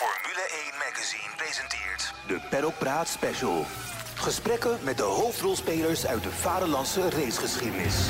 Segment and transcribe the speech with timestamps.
[0.00, 3.64] Formule 1 Magazine presenteert de Paddock Praat Special.
[4.14, 8.08] Gesprekken met de hoofdrolspelers uit de vaderlandse racegeschiedenis.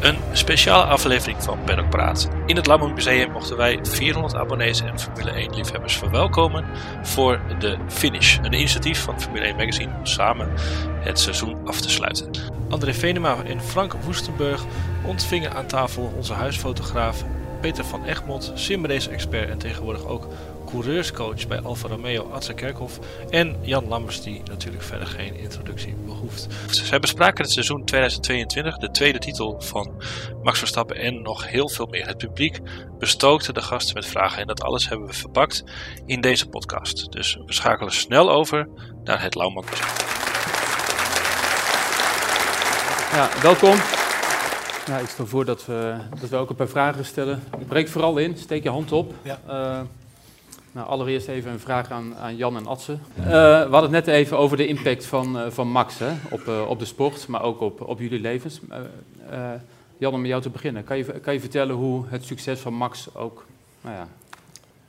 [0.00, 2.28] Een speciale aflevering van Paddock Praat.
[2.46, 6.64] In het Lamont Museum mochten wij 400 abonnees en Formule 1 liefhebbers verwelkomen
[7.02, 8.36] voor de finish.
[8.36, 10.52] Een initiatief van Formule 1 Magazine om samen
[11.00, 12.30] het seizoen af te sluiten.
[12.68, 14.64] André Venema en Frank Woestenburg
[15.04, 17.24] ontvingen aan tafel onze huisfotograaf
[17.60, 20.28] Peter van Egmond, simrace-expert en tegenwoordig ook
[20.70, 22.98] coureurscoach bij Alfa Romeo Atze Kerkhoff
[23.30, 26.46] en Jan Lammers die natuurlijk verder geen introductie behoeft.
[26.70, 30.02] Zij bespraken het seizoen 2022, de tweede titel van
[30.42, 32.06] Max Verstappen en nog heel veel meer.
[32.06, 32.60] Het publiek
[32.98, 35.64] bestookte de gasten met vragen en dat alles hebben we verpakt
[36.06, 37.12] in deze podcast.
[37.12, 38.68] Dus we schakelen snel over
[39.04, 39.64] naar het Lauwman
[43.12, 43.76] Ja, welkom.
[44.86, 47.42] Nou, ik stel voor dat we, dat we ook een paar vragen stellen.
[47.68, 49.14] Breek vooral in, steek je hand op.
[49.22, 49.38] Ja.
[49.48, 49.80] Uh,
[50.78, 52.92] nou, allereerst even een vraag aan, aan Jan en Atse.
[52.92, 56.68] Uh, we hadden het net even over de impact van, uh, van Max hè, op,
[56.68, 58.60] op de sport, maar ook op, op jullie levens.
[59.98, 60.84] Jan, om met jou te beginnen.
[60.84, 63.46] Kan je, kan je vertellen hoe het succes van Max ook
[63.80, 64.08] nou ja,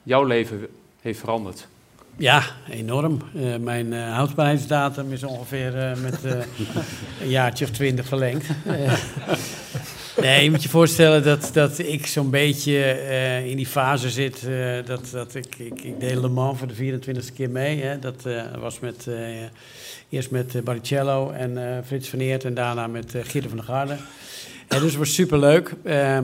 [0.04, 0.67] jouw leven
[1.02, 1.67] heeft veranderd?
[2.16, 3.22] Ja, enorm.
[3.60, 6.23] Mijn houdbaarheidsdatum is ongeveer met
[7.22, 8.45] een jaartje of twintig verlengd.
[10.22, 12.73] Nee, je moet je voorstellen dat, dat ik zo'n beetje
[13.45, 14.48] in die fase zit.
[14.86, 17.81] dat, dat ik, ik, ik deed Le Mans voor de 24e keer mee.
[17.81, 18.00] Hè.
[18.00, 18.23] Dat
[18.59, 19.08] was met,
[20.09, 23.98] eerst met Baricello en Frits van Eert en daarna met uh, van der Garde.
[24.67, 25.73] En dus het was superleuk.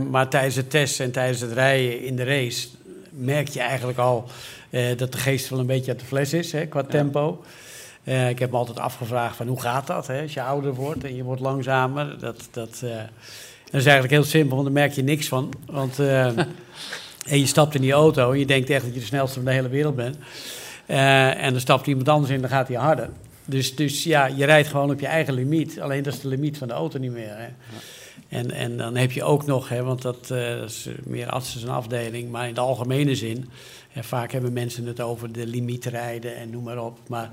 [0.09, 2.67] maar tijdens het test en tijdens het rijden in de race
[3.09, 4.27] merk je eigenlijk al...
[4.97, 7.43] Dat de geest wel een beetje uit de fles is hè, qua tempo.
[8.05, 11.03] Uh, ik heb me altijd afgevraagd van hoe gaat dat hè, als je ouder wordt
[11.03, 12.19] en je wordt langzamer.
[12.19, 12.91] Dat, dat, uh,
[13.75, 15.53] dat is eigenlijk heel simpel, want daar merk je niks van.
[15.65, 15.99] Want
[17.33, 19.45] en je stapt in die auto en je denkt echt dat je de snelste van
[19.45, 20.17] de hele wereld bent.
[20.85, 23.09] en dan stapt iemand anders in en dan gaat hij harder.
[23.45, 25.81] Dus, dus ja, je rijdt gewoon op je eigen limiet.
[25.81, 27.35] Alleen dat is de limiet van de auto niet meer.
[27.37, 27.45] Hè.
[27.45, 27.51] Ja.
[28.27, 31.69] En, en dan heb je ook nog, hè, want dat, dat is meer artsen een
[31.69, 33.49] afdeling, maar in de algemene zin...
[34.03, 36.99] Vaak hebben mensen het over de limietrijden en noem maar op.
[37.07, 37.31] Maar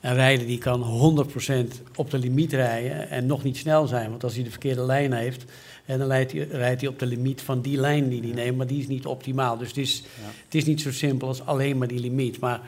[0.00, 1.26] een rijder die kan
[1.64, 4.10] 100% op de limiet rijden en nog niet snel zijn.
[4.10, 5.44] Want als hij de verkeerde lijn heeft,
[5.90, 8.56] en dan rijdt hij, rijdt hij op de limiet van die lijn die hij neemt.
[8.56, 9.56] Maar die is niet optimaal.
[9.56, 10.30] Dus het is, ja.
[10.44, 12.40] het is niet zo simpel als alleen maar die limiet.
[12.40, 12.60] Maar,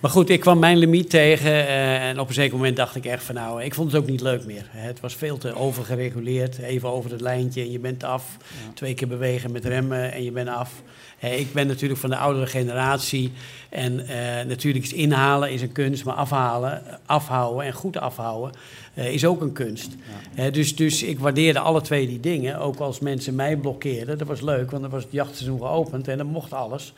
[0.00, 1.50] maar goed, ik kwam mijn limiet tegen.
[1.50, 4.08] Uh, en op een zeker moment dacht ik echt van nou, ik vond het ook
[4.08, 4.66] niet leuk meer.
[4.70, 6.58] Het was veel te overgereguleerd.
[6.58, 8.36] Even over het lijntje en je bent af.
[8.38, 8.72] Ja.
[8.74, 10.82] Twee keer bewegen met remmen en je bent af.
[11.18, 13.32] Hey, ik ben natuurlijk van de oudere generatie.
[13.68, 14.08] En uh,
[14.46, 18.52] natuurlijk is inhalen is een kunst, maar afhalen, afhouden en goed afhouden
[18.94, 19.90] uh, is ook een kunst.
[20.34, 20.50] Ja.
[20.50, 22.58] Dus, dus ik waardeerde alle twee die dingen.
[22.58, 24.18] Ook als mensen mij blokkeerden.
[24.18, 26.92] Dat was leuk, want dan was het jachtseizoen geopend en dan mocht alles.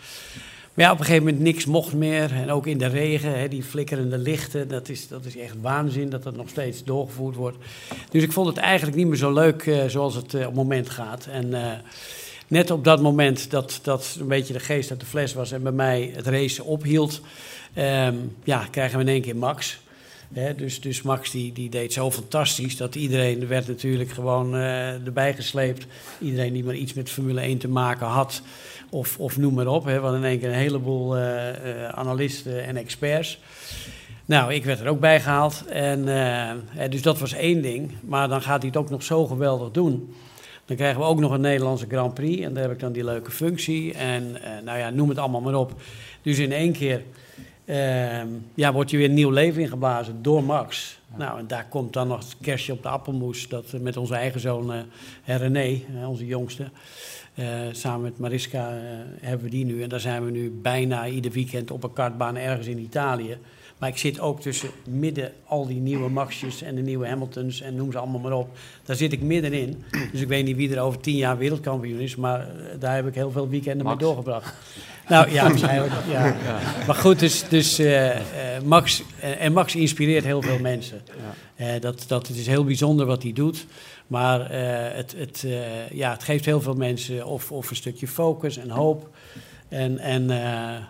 [0.75, 2.33] Maar ja, op een gegeven moment niks mocht meer.
[2.33, 4.69] En ook in de regen, hè, die flikkerende lichten.
[4.69, 7.57] Dat is, dat is echt waanzin dat dat nog steeds doorgevoerd wordt.
[8.11, 10.91] Dus ik vond het eigenlijk niet meer zo leuk uh, zoals het op het moment
[10.91, 11.27] gaat.
[11.27, 11.55] En
[12.49, 15.63] net op dat moment dat, dat een beetje de geest uit de fles was en
[15.63, 17.21] bij mij het racen ophield,
[17.79, 19.79] um, ja, krijgen we in één keer Max.
[20.57, 25.35] Dus, dus Max die, die deed zo fantastisch dat iedereen werd natuurlijk gewoon uh, erbij
[25.35, 25.87] gesleept.
[26.21, 28.43] Iedereen die maar iets met Formule 1 te maken had,
[28.91, 29.85] of, of noem maar op.
[29.85, 33.39] We hadden in één keer een heleboel uh, uh, analisten en experts.
[34.25, 35.65] Nou, ik werd er ook bij gehaald.
[35.67, 36.05] En,
[36.91, 37.93] dus dat was één ding.
[38.01, 40.15] Maar dan gaat hij het ook nog zo geweldig doen.
[40.69, 42.43] Dan krijgen we ook nog een Nederlandse Grand Prix.
[42.43, 43.95] En daar heb ik dan die leuke functie.
[43.95, 45.73] En uh, nou ja, noem het allemaal maar op.
[46.23, 47.03] Dus in één keer
[47.65, 47.77] uh,
[48.55, 50.99] ja, wordt je weer een nieuw leven ingeblazen door Max.
[51.11, 51.17] Ja.
[51.17, 53.49] Nou, en daar komt dan nog het kerstje op de appelmoes.
[53.49, 56.71] Dat met onze eigen zoon uh, René, onze jongste.
[57.73, 58.73] samen met Mariska
[59.21, 59.83] hebben we die nu.
[59.83, 63.39] En daar zijn we nu bijna ieder weekend op een kartbaan ergens in Italië.
[63.79, 67.75] Maar ik zit ook tussen midden al die nieuwe Maxjes en de nieuwe Hamiltons en
[67.75, 68.49] noem ze allemaal maar op.
[68.85, 69.85] Daar zit ik middenin.
[70.13, 72.47] Dus ik weet niet wie er over tien jaar wereldkampioen is, maar
[72.79, 73.97] daar heb ik heel veel weekenden Max.
[73.97, 74.55] mee doorgebracht.
[75.09, 75.93] Nou ja, waarschijnlijk.
[76.11, 76.27] Ja.
[76.27, 76.61] ja.
[76.87, 78.21] Maar goed, dus, dus uh, uh,
[78.65, 81.01] Max, uh, en Max inspireert heel veel mensen.
[81.57, 81.79] Ja.
[81.79, 83.67] dat, dat, het is heel bijzonder wat hij doet.
[84.07, 84.51] Maar
[84.95, 85.47] het, het,
[85.93, 89.11] ja, het geeft heel veel mensen of, of een stukje focus en hoop.
[89.69, 90.27] En, en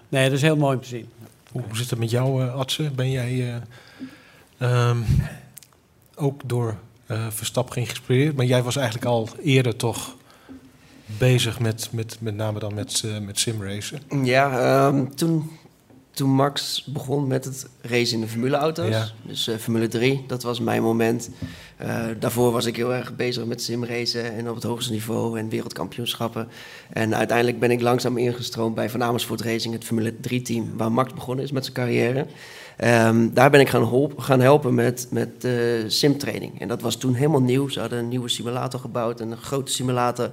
[0.08, 1.08] nee, dat is heel mooi om te zien.
[1.52, 2.90] Hoe zit het met jou, uh, Atse?
[2.94, 3.60] Ben jij
[4.58, 5.04] uh, um,
[6.14, 8.36] ook door uh, Verstappen geïnspireerd?
[8.36, 10.16] Maar jij was eigenlijk al eerder toch
[11.06, 14.00] bezig met, met, met name dan met, met simracen?
[14.24, 15.50] Ja, um, toen,
[16.18, 18.88] toen Max begon met het racen in de formuleauto's.
[18.88, 19.08] Ja.
[19.22, 21.30] Dus eh, Formule 3, dat was mijn moment.
[21.76, 25.48] Eh, daarvoor was ik heel erg bezig met simracen en op het hoogste niveau en
[25.48, 26.48] wereldkampioenschappen.
[26.92, 31.14] En uiteindelijk ben ik langzaam ingestroomd bij Van Amersfoort Racing, het Formule 3-team, waar Max
[31.14, 32.26] begonnen is met zijn carrière.
[32.76, 35.52] Ehm, daar ben ik gaan, gaan helpen met, met eh,
[35.86, 36.60] simtraining.
[36.60, 37.68] En dat was toen helemaal nieuw.
[37.68, 40.30] Ze hadden een nieuwe simulator gebouwd, een grote simulator.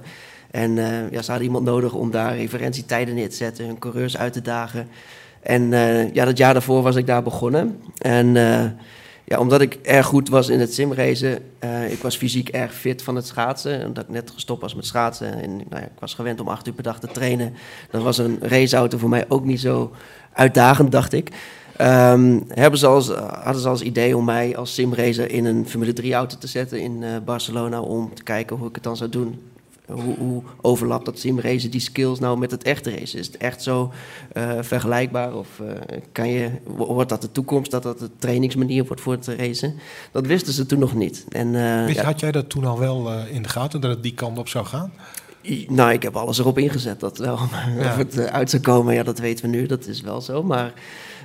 [0.50, 0.74] En
[1.10, 4.42] ja, ze hadden iemand nodig om daar referentietijden neer te zetten, hun coureurs uit te
[4.42, 4.88] dagen.
[5.46, 7.80] En eh, ja, dat jaar daarvoor was ik daar begonnen.
[7.98, 8.64] En eh,
[9.24, 13.02] ja, omdat ik erg goed was in het simracen, eh ik was fysiek erg fit
[13.02, 13.86] van het schaatsen.
[13.86, 16.66] Omdat ik net gestopt was met schaatsen en nou ja, ik was gewend om acht
[16.66, 17.54] uur per dag te trainen.
[17.90, 19.92] Dan was een raceauto voor mij ook niet zo
[20.32, 21.30] uitdagend, dacht ik.
[21.76, 23.08] Ehm, hebben ze als,
[23.42, 27.04] hadden ze als idee om mij als simracer in een Formule 3-auto te zetten in
[27.24, 29.40] Barcelona om te kijken hoe ik het dan zou doen.
[29.90, 33.18] Hoe, hoe overlapt dat simracen die skills nou met het echte racen?
[33.18, 33.92] Is het echt zo
[34.32, 35.34] eh, vergelijkbaar?
[35.34, 39.12] Of eh, kan je, wo- wordt dat de toekomst, dat dat de trainingsmanier wordt voor
[39.12, 39.74] het racen?
[40.12, 41.24] Dat wisten ze toen nog niet.
[41.28, 44.02] En, Weet je, ja, had jij dat toen al wel in de gaten, dat het
[44.02, 44.92] die kant op zou gaan?
[45.68, 47.38] Nou, ik heb alles erop ingezet dat wel.
[47.78, 47.90] Ja.
[47.90, 49.66] Of het uit zou komen, ja, dat weten we nu.
[49.66, 50.42] Dat is wel zo.
[50.42, 50.72] Maar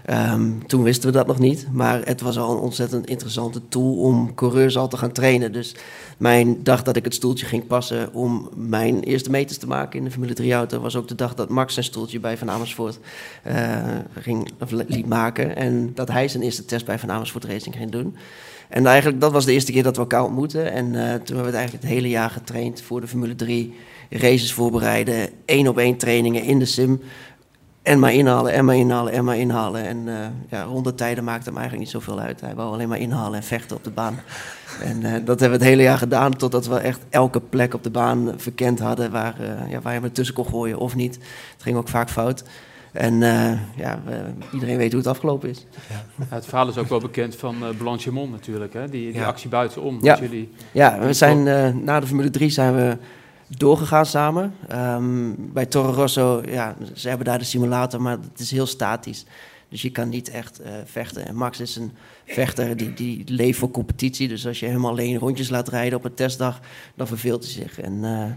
[0.05, 1.67] ehm, toen wisten we dat nog niet.
[1.71, 5.51] Maar het was al een ontzettend interessante tool om coureurs al te gaan trainen.
[5.51, 5.75] Dus
[6.17, 10.05] mijn dag dat ik het stoeltje ging passen om mijn eerste meters te maken in
[10.05, 10.79] de Formule 3-auto...
[10.79, 12.99] was ook de dag dat Max zijn stoeltje bij Van Amersfoort
[13.43, 13.77] eh,
[14.19, 15.55] ging, of liet maken.
[15.55, 18.15] En dat hij zijn eerste test bij Van Amersfoort Racing ging doen.
[18.69, 20.71] En eigenlijk, dat was de eerste keer dat we elkaar ontmoetten.
[20.71, 23.73] En eh, toen hebben we het eigenlijk het hele jaar getraind voor de Formule 3.
[24.09, 27.01] Races voorbereiden, één op één trainingen in de sim.
[27.81, 29.85] En maar inhalen, en maar inhalen, en maar inhalen.
[29.87, 30.15] En eh
[30.49, 32.41] ja, rondetijden maakte hem eigenlijk niet zoveel uit.
[32.41, 34.19] Hij wou alleen maar inhalen en vechten op de baan.
[34.83, 37.83] En eh, dat hebben we het hele jaar gedaan, totdat we echt elke plek op
[37.83, 41.15] de baan verkend hadden waar, eh, ja, waar je me tussen kon gooien of niet.
[41.53, 42.43] Het ging ook vaak fout.
[42.91, 44.21] En eh, ja, we-
[44.53, 45.65] iedereen weet hoe het afgelopen is.
[45.89, 48.89] Ja, het verhaal is ook wel bekend van Blanchimont natuurlijk, hè?
[48.89, 49.27] Die, die Ja.
[49.27, 49.97] actie buitenom.
[50.01, 50.17] Ja.
[50.19, 52.97] Jullie, Ja, we zijn eh, na de Formule 3 zijn we
[53.57, 54.55] doorgegaan samen.
[54.67, 59.25] Ehm, bij Toro Rosso, ja, ze hebben daar de simulator, maar het is heel statisch.
[59.69, 61.27] Dus je kan niet echt eh, vechten.
[61.27, 61.91] En Max is een
[62.25, 64.27] vechter die, die leeft voor competitie.
[64.27, 66.59] Dus als je hem alleen rondjes laat rijden op een testdag,
[66.95, 67.79] dan verveelt hij zich.
[67.79, 68.31] En eh,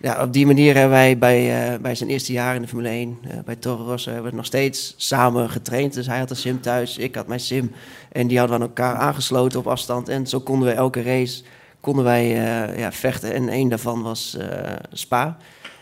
[0.00, 2.88] ja, op die manier hebben wij bij, eh, bij zijn eerste jaar in de Formule
[2.88, 5.94] 1, eh, bij Toro Rosso, hebben we nog steeds samen getraind.
[5.94, 7.72] Dus hij had een sim thuis, ik had mijn sim.
[8.12, 10.08] En die hadden we aan elkaar aangesloten op afstand.
[10.08, 11.42] En zo konden we elke race
[11.86, 13.34] konden wij eh, ja, vechten.
[13.34, 15.36] En één daarvan was eh, Spa.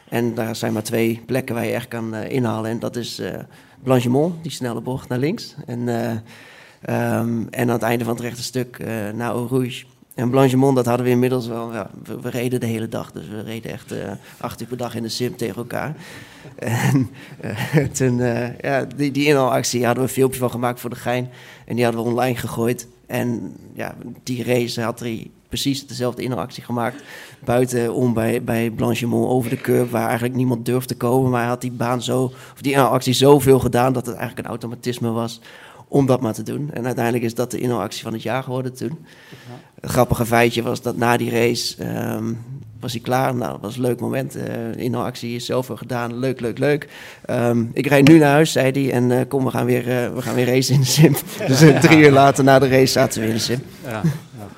[0.08, 2.70] En daar zijn maar twee plekken waar je echt kan eh, inhalen.
[2.70, 3.22] En dat is
[3.82, 5.54] Blanchimont, die snelle bocht naar links.
[5.66, 6.10] En, eh,
[6.80, 8.78] ehm, en aan het einde van het rechte stuk
[9.14, 9.84] naar Eau Rouge.
[10.14, 11.72] En Blanchimont, dat hadden we inmiddels wel.
[11.72, 11.90] Ja,
[12.22, 13.12] we, reden de hele dag.
[13.12, 13.94] Dus we reden echt
[14.38, 15.94] acht uur per dag in de sim tegen elkaar.
[17.72, 18.16] En toen,
[18.60, 21.30] ja, die, die inhaalactie hadden we een filmpje van gemaakt voor de gein.
[21.66, 22.88] En die hadden we online gegooid.
[23.06, 27.02] En ja, die race had hij precies dezelfde inhaalactie gemaakt.
[27.44, 31.30] Buitenom bij, bij Blanchimont over de curb, waar eigenlijk niemand durfde te komen.
[31.30, 34.52] Maar hij had die baan zo, of die inhaalactie zoveel gedaan dat het eigenlijk een
[34.52, 35.40] automatisme was
[35.88, 36.70] om dat maar te doen.
[36.72, 38.98] En uiteindelijk is dat de inhaalactie van het jaar geworden toen.
[39.80, 42.32] Het grappige feitje was dat na die race ehm,
[42.80, 43.34] was hij klaar.
[43.34, 44.32] Nou, dat was een leuk moment.
[44.32, 46.18] De inhaalactie is zoveel gedaan.
[46.18, 46.88] Leuk, leuk, leuk.
[47.24, 48.92] Ehm, ik rijd nu naar huis, zei hij.
[48.92, 51.16] En eh, kom, we gaan, weer, eh, we gaan weer racen in de sim.
[51.46, 53.62] Dus drie uur later na de race zaten we in de sim.
[53.86, 54.02] ja,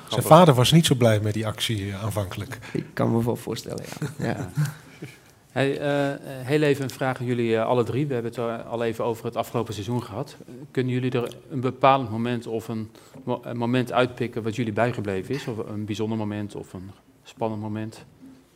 [0.07, 2.59] Zijn vader was niet zo blij met die actie eh, aanvankelijk.
[2.73, 3.83] Ik kan me wel voorstellen,
[4.17, 4.25] ja.
[4.27, 4.51] ja.
[5.51, 8.07] Hey, eh, heel even een vraag aan jullie eh, alle drie.
[8.07, 10.35] We hebben het al even over het afgelopen seizoen gehad.
[10.47, 12.89] Eh, Kunnen jullie er een bepaald moment of een,
[13.23, 15.47] mo- een moment uitpikken wat jullie bijgebleven is?
[15.47, 16.91] Of een bijzonder moment of een
[17.23, 18.05] spannend moment?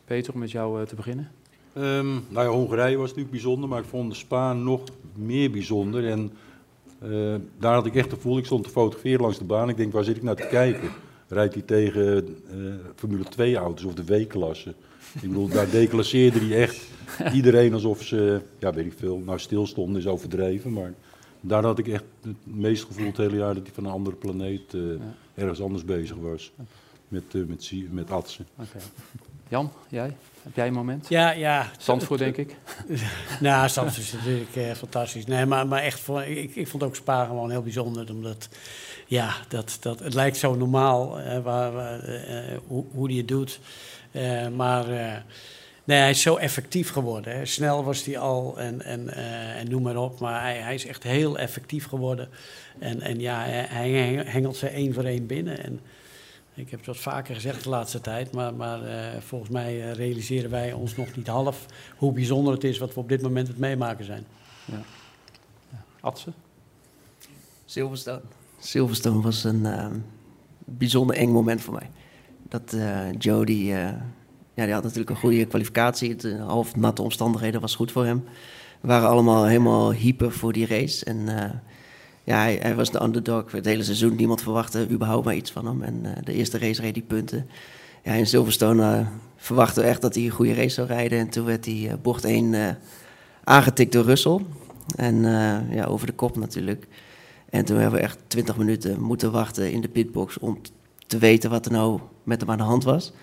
[0.06, 1.32] Peter, om met jou eh, te beginnen.
[1.74, 4.82] Ehm, nou ja, Hongarije was natuurlijk bijzonder, maar ik vond de Spa nog
[5.16, 6.10] meer bijzonder.
[6.10, 6.32] En
[7.02, 7.10] eh,
[7.60, 9.70] daar had ik echt het gevoel, ik stond te fotograferen langs de baan.
[9.70, 10.90] Ik denk, waar zit ik naar te kijken?
[11.32, 12.58] Rijdt hij tegen eh,
[12.96, 14.70] Formule 2 auto's of de W-klasse?
[15.14, 16.82] Ik bedoel, daar declasseerde hij echt
[17.34, 20.74] iedereen alsof ze, ja weet ik veel, nou stilstonden is overdreven.
[20.74, 20.94] Maar
[21.42, 24.16] daar had ik echt het meest gevoel het hele jaar dat hij van een andere
[24.16, 24.82] planeet eh,
[25.34, 26.52] ergens anders bezig was.
[27.08, 28.48] Met, eh met, met Atsen.
[28.56, 28.80] Oké.
[29.48, 30.16] Jan, jij?
[30.42, 31.10] Heb jij een moment?
[31.10, 31.72] Ja, ja.
[31.78, 32.56] Zandvoort, denk ik.
[33.40, 35.26] Nou, Zandvoort is natuurlijk eh, fantastisch.
[35.26, 38.10] Nee, maar, maar echt, ik, ik vond ook Spa gewoon heel bijzonder.
[38.10, 38.50] Omdat,
[39.12, 43.28] ja, dat, dat, het lijkt zo normaal eh, waar, waar, eh, hoe, hoe die het
[43.28, 43.60] doet.
[44.12, 45.22] Eh, maar eh,
[45.84, 47.36] nee, hij is zo effectief geworden.
[47.36, 47.46] Hè.
[47.46, 50.20] Snel was hij al en, en, eh, en noem maar op.
[50.20, 52.30] Maar hij, hij is echt heel effectief geworden.
[52.80, 53.90] En, en ja, hij,
[54.26, 55.64] hengelt ze één voor één binnen.
[55.64, 55.80] En,
[56.54, 59.94] ik heb het wat vaker gezegd de laatste tijd, maar, maar eh, volgens mij eh,
[59.94, 61.66] realiseren wij ons nog niet half
[61.98, 64.26] hoe bijzonder het is wat we op dit moment het meemaken zijn.
[66.00, 66.32] Atse?
[67.66, 68.22] Silverstone.
[68.64, 69.96] Silverstone was een ehm,
[70.66, 71.90] bijzonder eng moment voor mij.
[72.50, 73.90] Dat uh, Joe, die, uh,
[74.54, 76.10] ja, die had natuurlijk een goede kwalificatie.
[76.10, 78.24] Het uh, half natte omstandigheden was goed voor hem.
[78.82, 81.06] We waren allemaal helemaal hyper voor die race.
[81.06, 81.26] En
[82.24, 83.52] ja, hij, hij, was de underdog.
[83.52, 85.82] Het hele seizoen, niemand verwachtte überhaupt maar iets van hem.
[85.82, 87.48] En de eerste race reed hij punten.
[88.04, 91.20] Ja, in Silverstone verwachten we echt dat hij een goede race zou rijden.
[91.20, 92.78] En toen werd hij bocht 1
[93.44, 94.40] aangetikt door Russell.
[94.96, 95.22] En
[95.70, 96.88] ja, over de kop natuurlijk.
[97.52, 100.62] En toen hebben we echt 20 minuten moeten wachten in de pitbox om
[101.08, 103.14] te weten wat er nou met hem aan de hand was.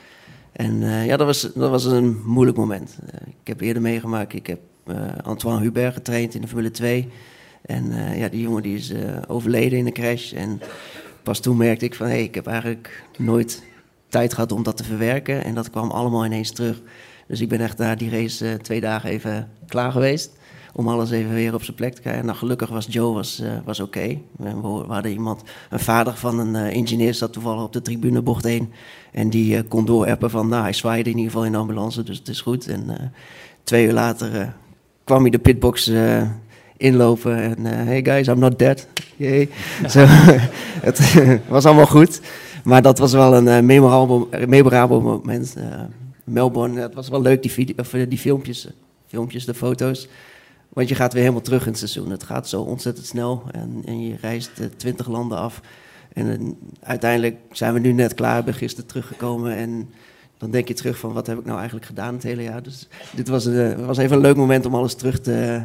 [0.52, 2.98] En uh, ja, dat was, dat was een moeilijk moment.
[3.02, 7.08] Uh, ik heb eerder meegemaakt, ik heb uh, Antoine Hubert getraind in de Formule 2.
[7.62, 8.92] En ja, die jongen die is
[9.26, 10.32] overleden in een crash.
[10.32, 10.60] En
[11.22, 13.62] pas toen merkte ik van, hé, hey, ik heb eigenlijk nooit
[14.08, 15.44] tijd gehad om dat te verwerken.
[15.44, 16.80] En dat kwam allemaal ineens terug.
[17.26, 20.37] Dus ik ben echt na die race twee dagen even klaar geweest
[20.78, 22.24] om alles even weer op zijn plek te krijgen.
[22.24, 24.18] Nou, gelukkig was Joe was, uh, was oké.
[24.36, 24.48] We,
[24.86, 28.72] hadden iemand, een vader van een uh, ingenieur zat toevallig op de tribune 1.
[29.12, 32.02] En die uh, kon doorappen van, nou, hij zwaaide in ieder geval in de ambulance,
[32.02, 32.68] dus het is goed.
[32.68, 33.12] En
[33.62, 34.54] twee uur later
[35.04, 35.90] kwam hij de pitbox
[36.76, 38.86] inlopen en, hey guys, I'm not dead.
[39.16, 39.48] Yay.
[40.88, 41.14] Het
[41.48, 42.20] was allemaal goed.
[42.64, 45.56] Maar dat was wel een memorabel, moment.
[46.24, 48.68] Melbourne, het was wel leuk, die, video, die filmpjes,
[49.06, 50.08] filmpjes, de foto's.
[50.68, 52.10] Want je gaat weer helemaal terug in het seizoen.
[52.10, 55.60] Het gaat zo ontzettend snel en, en je reist uh, twintig landen af.
[56.12, 59.90] En uh, uiteindelijk zijn we nu net klaar, ben gisteren teruggekomen en
[60.36, 62.62] dan denk je terug van wat heb ik nou eigenlijk gedaan het hele jaar.
[62.62, 65.62] Dus dit was, uh, was even een leuk moment om alles terug te,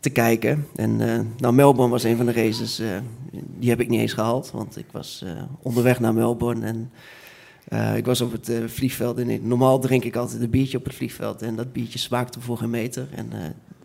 [0.00, 0.66] te kijken.
[0.74, 0.96] En
[1.36, 2.82] nou, Melbourne was een van de races,
[3.58, 5.24] die heb ik niet eens gehaald, want ik was
[5.62, 6.90] onderweg naar Melbourne en...
[7.96, 11.42] Ik was op het vliegveld en normaal drink ik altijd een biertje op het vliegveld.
[11.42, 13.08] En dat biertje smaakte voor geen meter.
[13.14, 13.32] En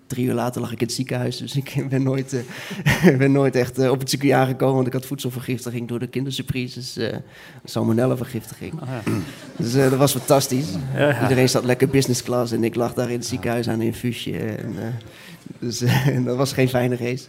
[0.08, 1.38] drie uur later lag ik in het ziekenhuis.
[1.38, 4.76] Dus ik ben nooit, uh, ben nooit echt uh, op het ziekenhuis aangekomen.
[4.76, 6.98] Want ik had voedselvergiftiging door de kindersurprises.
[6.98, 7.16] Uh,
[7.64, 8.74] salmonella-vergiftiging.
[8.74, 9.12] Oh, ja.
[9.64, 10.68] Dus dat was fantastisch.
[10.94, 11.22] Ja, ja.
[11.22, 12.52] Iedereen zat lekker business class.
[12.52, 14.38] En ik lag daar in het ziekenhuis aan een infuusje.
[14.38, 14.76] En,
[15.60, 15.84] dus
[16.26, 17.26] dat was geen fijne race.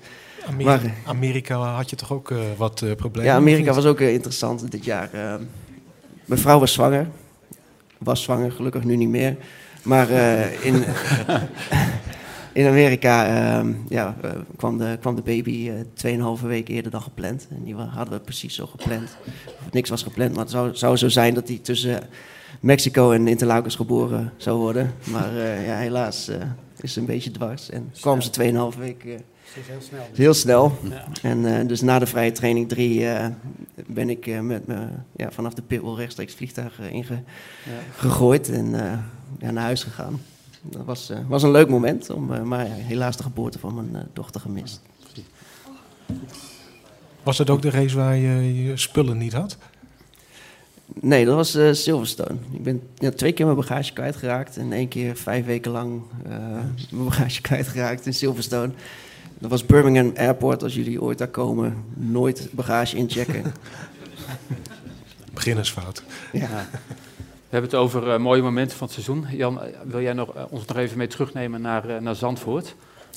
[0.47, 3.31] Amerika, maar, Amerika had je toch ook wat problemen?
[3.31, 5.11] Ja, Amerika was ook interessant dit jaar.
[6.25, 7.09] mijn vrouw was zwanger.
[7.99, 9.37] Was zwanger, gelukkig nu niet meer.
[9.83, 10.11] Maar
[10.63, 10.85] in...
[12.57, 13.29] in Amerika
[13.63, 15.71] uh, ja, uh, kwam, de, kwam de baby
[16.05, 17.47] uh, 2,5 weken eerder dan gepland.
[17.51, 19.17] En die hadden we precies zo gepland.
[19.67, 22.01] Of niks was gepland, maar het zou, zou zo zijn dat hij tussen
[22.61, 24.93] Mexico en Interlagos geboren zou worden.
[25.05, 26.37] Maar uh, ja, helaas uh,
[26.81, 27.71] is ze een beetje dwars.
[27.71, 28.31] En kwam ze
[28.75, 29.11] 2,5 weken.
[29.11, 30.07] heel snel.
[30.09, 30.19] Dus.
[30.19, 30.79] Heel snel.
[30.83, 31.07] Ja.
[31.23, 33.07] En dus na de vrije training 3
[33.87, 34.87] ben ik met me
[35.17, 38.55] ja, vanaf de pitwall rechtstreeks vliegtuig ingegooid ja.
[39.39, 40.21] en naar huis gegaan.
[40.71, 43.91] Dat was, uh, was een leuk moment, om, uh, maar helaas de geboorte van mijn
[43.93, 44.83] uh, dochter gemist.
[47.23, 49.57] Was het ook de race waar je je spullen niet had?
[51.01, 52.39] Nee, dat was Silverstone.
[52.51, 56.03] Ik ben ja, twee keer mijn bagage kwijtgeraakt en één keer vijf weken lang
[56.91, 58.73] mijn bagage kwijtgeraakt in Silverstone.
[59.39, 63.45] Dat was Birmingham Airport, als jullie ooit daar komen, nooit bagage inchecken.
[65.35, 66.03] Beginnersfout.
[66.33, 66.69] Ja.
[67.49, 69.27] We hebben het over uh, mooie momenten van het seizoen.
[69.31, 72.75] Jan, eh, wil jij nog, uh, ons nog even mee terugnemen naar, uh, naar Zandvoort?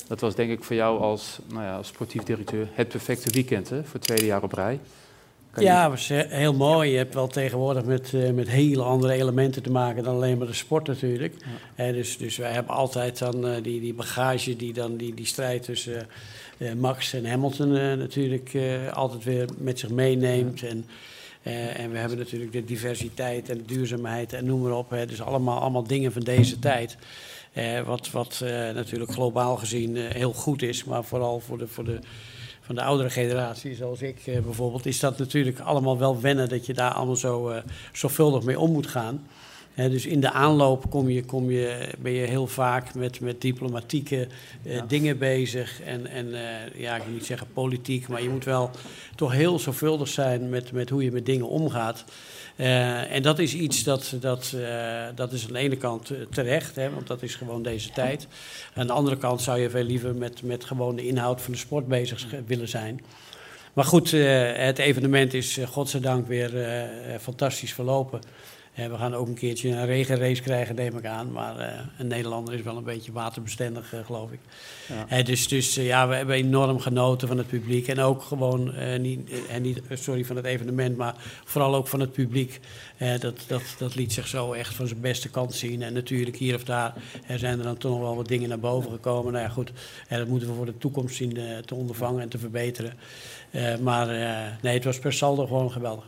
[0.08, 3.68] Dat was denk ik voor jou als, nou ja, als sportief directeur het perfecte weekend
[3.68, 4.80] hè, voor het tweede jaar op rij.
[5.50, 6.90] Kan ja, het was heel mooi.
[6.90, 10.52] Je hebt wel tegenwoordig met, met hele andere elementen te maken dan alleen maar de
[10.52, 11.34] sport natuurlijk.
[11.76, 11.92] Ja.
[11.92, 16.08] dus, dus wij hebben altijd dan die, die bagage, die dan die, die strijd tussen
[16.76, 18.58] Max en Hamilton natuurlijk
[18.92, 20.62] altijd weer met zich meeneemt.
[20.62, 20.84] En,
[21.42, 24.90] uh, en we hebben natuurlijk de diversiteit en duurzaamheid en noem maar op.
[24.90, 25.06] Hè.
[25.06, 26.96] Dus allemaal, allemaal dingen van deze tijd.
[27.52, 31.84] Uh, wat wat uh, natuurlijk globaal gezien heel goed is, maar vooral voor de, voor
[31.84, 31.98] de,
[32.60, 36.74] van de oudere generatie, zoals ik bijvoorbeeld, is dat natuurlijk allemaal wel wennen dat je
[36.74, 39.26] daar allemaal zo zorgvuldig mee om moet gaan.
[39.74, 43.40] He, dus in de aanloop kom je, kom je, ben je heel vaak met, met
[43.40, 44.28] diplomatieke
[44.62, 44.84] uh, ja.
[44.88, 45.80] dingen bezig.
[45.82, 46.40] En, en uh,
[46.74, 48.70] ja, ik wil niet zeggen politiek, maar je moet wel
[49.14, 52.04] toch heel zorgvuldig zijn met, met hoe je met dingen omgaat.
[52.56, 54.56] Uh, en dat is iets dat, dat,
[55.14, 58.26] dat is aan de ene kant terecht, hè, want dat is gewoon deze tijd.
[58.74, 61.58] Aan de andere kant zou je veel liever met, met gewoon de inhoud van de
[61.58, 63.00] sport bezig willen zijn.
[63.72, 64.10] Maar goed,
[64.54, 66.50] het evenement is godzijdank weer
[67.20, 68.20] fantastisch verlopen.
[68.74, 71.32] We gaan ook een keertje een regenrace krijgen, neem ik aan.
[71.32, 74.38] Maar een Nederlander is wel een beetje waterbestendig, geloof ik.
[75.08, 75.22] Ja.
[75.22, 77.88] dus dus ja, we hebben enorm genoten van het publiek.
[77.88, 82.12] En ook gewoon, niet, en niet, sorry, van het evenement, maar vooral ook van het
[82.12, 82.60] publiek.
[83.20, 85.82] dat, dat, dat liet zich zo echt van zijn beste kant zien.
[85.82, 86.94] En natuurlijk hier of daar
[87.36, 89.32] zijn er dan toch nog wel wat dingen naar boven gekomen.
[89.32, 89.72] Nou ja, goed,
[90.08, 92.92] dat moeten we voor de toekomst zien te ondervangen en te verbeteren.
[93.80, 94.06] maar
[94.62, 96.04] nee, het was per saldo gewoon geweldig.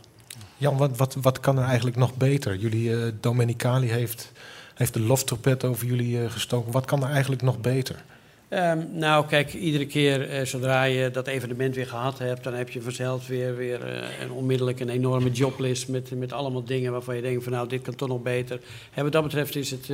[0.63, 2.55] Jan, wat, wat, wat kan er eigenlijk nog beter?
[2.55, 4.31] Jullie, uh, Domenicali heeft,
[4.75, 6.71] heeft de loftrompet over jullie uh, gestoken.
[6.71, 8.03] Wat kan er eigenlijk nog beter?
[8.49, 12.69] Um, nou, kijk, iedere keer uh, zodra je dat evenement weer gehad hebt, dan heb
[12.69, 13.81] je vanzelf weer, weer
[14.21, 17.81] een onmiddellijk een enorme joblist met, met allemaal dingen waarvan je denkt van nou, dit
[17.81, 18.59] kan toch nog beter.
[18.93, 19.89] En wat dat betreft is het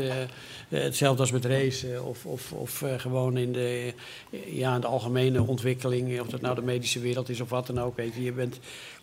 [0.69, 3.93] hetzelfde als met race of, of, of gewoon in de,
[4.45, 7.95] ja, de algemene ontwikkeling, of dat nou de medische wereld is of wat dan ook.
[7.95, 8.59] Weet je, je bent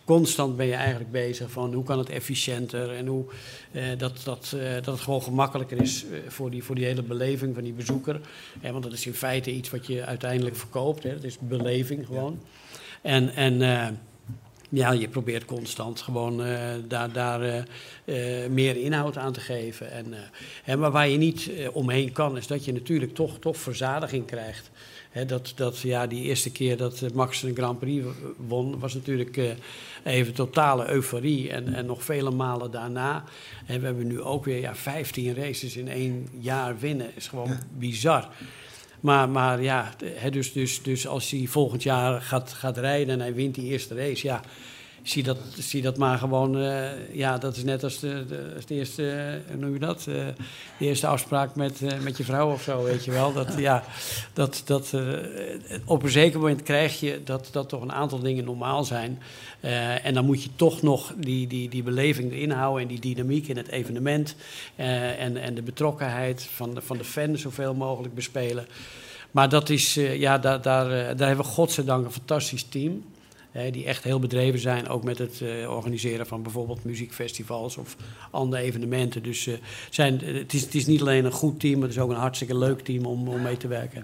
[0.07, 3.25] constant ben je eigenlijk bezig van hoe kan het efficiënter en hoe
[3.71, 7.03] eh, dat, dat, eh, dat het gewoon gemakkelijker is eh, voor, die, voor die hele
[7.03, 8.19] beleving van die bezoeker.
[8.61, 11.03] Eh, want dat is in feite iets wat je uiteindelijk verkoopt.
[11.03, 11.13] Hè.
[11.13, 12.39] Dat is beleving gewoon.
[13.01, 13.87] En, en eh,
[14.69, 17.65] ja, je probeert constant gewoon uh, daar, daar
[18.49, 19.91] meer inhoud aan te geven.
[19.91, 20.13] En,
[20.63, 24.71] hè, maar waar je niet omheen kan, is dat je natuurlijk toch, toch verzadiging krijgt
[25.25, 28.05] dat, dat, ja, die eerste keer dat Max een Grand Prix
[28.47, 29.49] won, was natuurlijk uh,
[30.03, 31.49] even totale euforie.
[31.49, 33.23] En, en nog vele malen daarna.
[33.65, 37.11] En we hebben nu ook weer ja, 15 races in één jaar winnen.
[37.15, 38.29] is gewoon bizar.
[38.99, 39.93] Maar, maar ja,
[40.29, 43.95] dus, dus, dus als hij volgend jaar gaat, gaat rijden en hij wint die eerste
[43.95, 44.41] race, ja,
[45.03, 48.25] zie dat, zie dat maar gewoon, uh, ja, dat is net als de,
[48.55, 50.03] als de eerste, hoe noem je dat?
[50.03, 50.33] De
[50.79, 53.33] eerste afspraak met, met je vrouw of zo, weet je wel.
[53.33, 53.83] Dat, ja,
[54.33, 54.93] dat, dat,
[55.85, 59.21] op een zeker moment krijg je dat, dat toch een aantal dingen normaal zijn.
[60.03, 63.47] en dan moet je toch nog die, die, die beleving erin houden en die dynamiek
[63.47, 64.35] in het evenement.
[64.75, 68.67] en, en de betrokkenheid van de, van de fans zoveel mogelijk bespelen.
[69.31, 73.03] Maar dat is, ja, daar, daar, daar hebben we godzijdank een fantastisch team
[73.71, 77.95] die echt heel bedreven zijn, ook met het uh, organiseren van bijvoorbeeld muziekfestivals of
[78.31, 79.23] andere evenementen.
[79.23, 79.55] Dus uh,
[79.89, 82.15] zijn, het, is, het is niet alleen een goed team, maar het is ook een
[82.15, 84.03] hartstikke leuk team om, om mee te werken.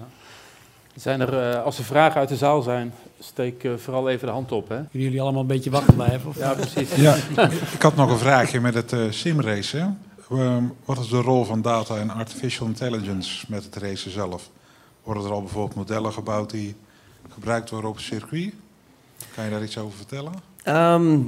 [0.95, 4.51] Zijn er, uh, als er vragen uit de zaal zijn, steek vooral even de hand
[4.51, 4.69] op.
[4.69, 4.79] Hè?
[4.91, 6.29] Jullie allemaal een beetje wakker blijven?
[6.29, 6.37] Of?
[6.37, 6.95] Ja, precies.
[6.95, 7.15] Ja,
[7.73, 9.99] ik had nog een vraagje met het simracen.
[10.29, 14.49] Ehm, wat is de rol van data en artificial intelligence met het racen zelf?
[15.03, 16.75] Worden er al bijvoorbeeld modellen gebouwd die
[17.33, 18.53] gebruikt worden op het circuit?
[19.35, 20.31] Kan je daar iets over vertellen?
[20.63, 21.19] Ehm,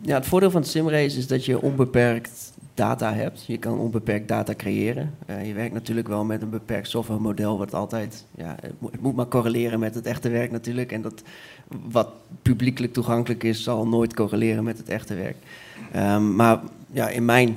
[0.00, 3.44] ja, het voordeel van het simrace is dat je onbeperkt data hebt.
[3.46, 5.14] Je kan onbeperkt data creëren.
[5.30, 9.28] Uh, je werkt natuurlijk wel met een beperkt softwaremodel, wat altijd, ja, het moet, maar
[9.28, 10.92] correleren met het echte werk natuurlijk.
[10.92, 11.22] En dat
[11.90, 12.08] wat
[12.42, 15.36] publiekelijk toegankelijk is, zal nooit correleren met het echte werk.
[15.96, 16.60] Um, maar
[16.92, 17.56] ja, in mijn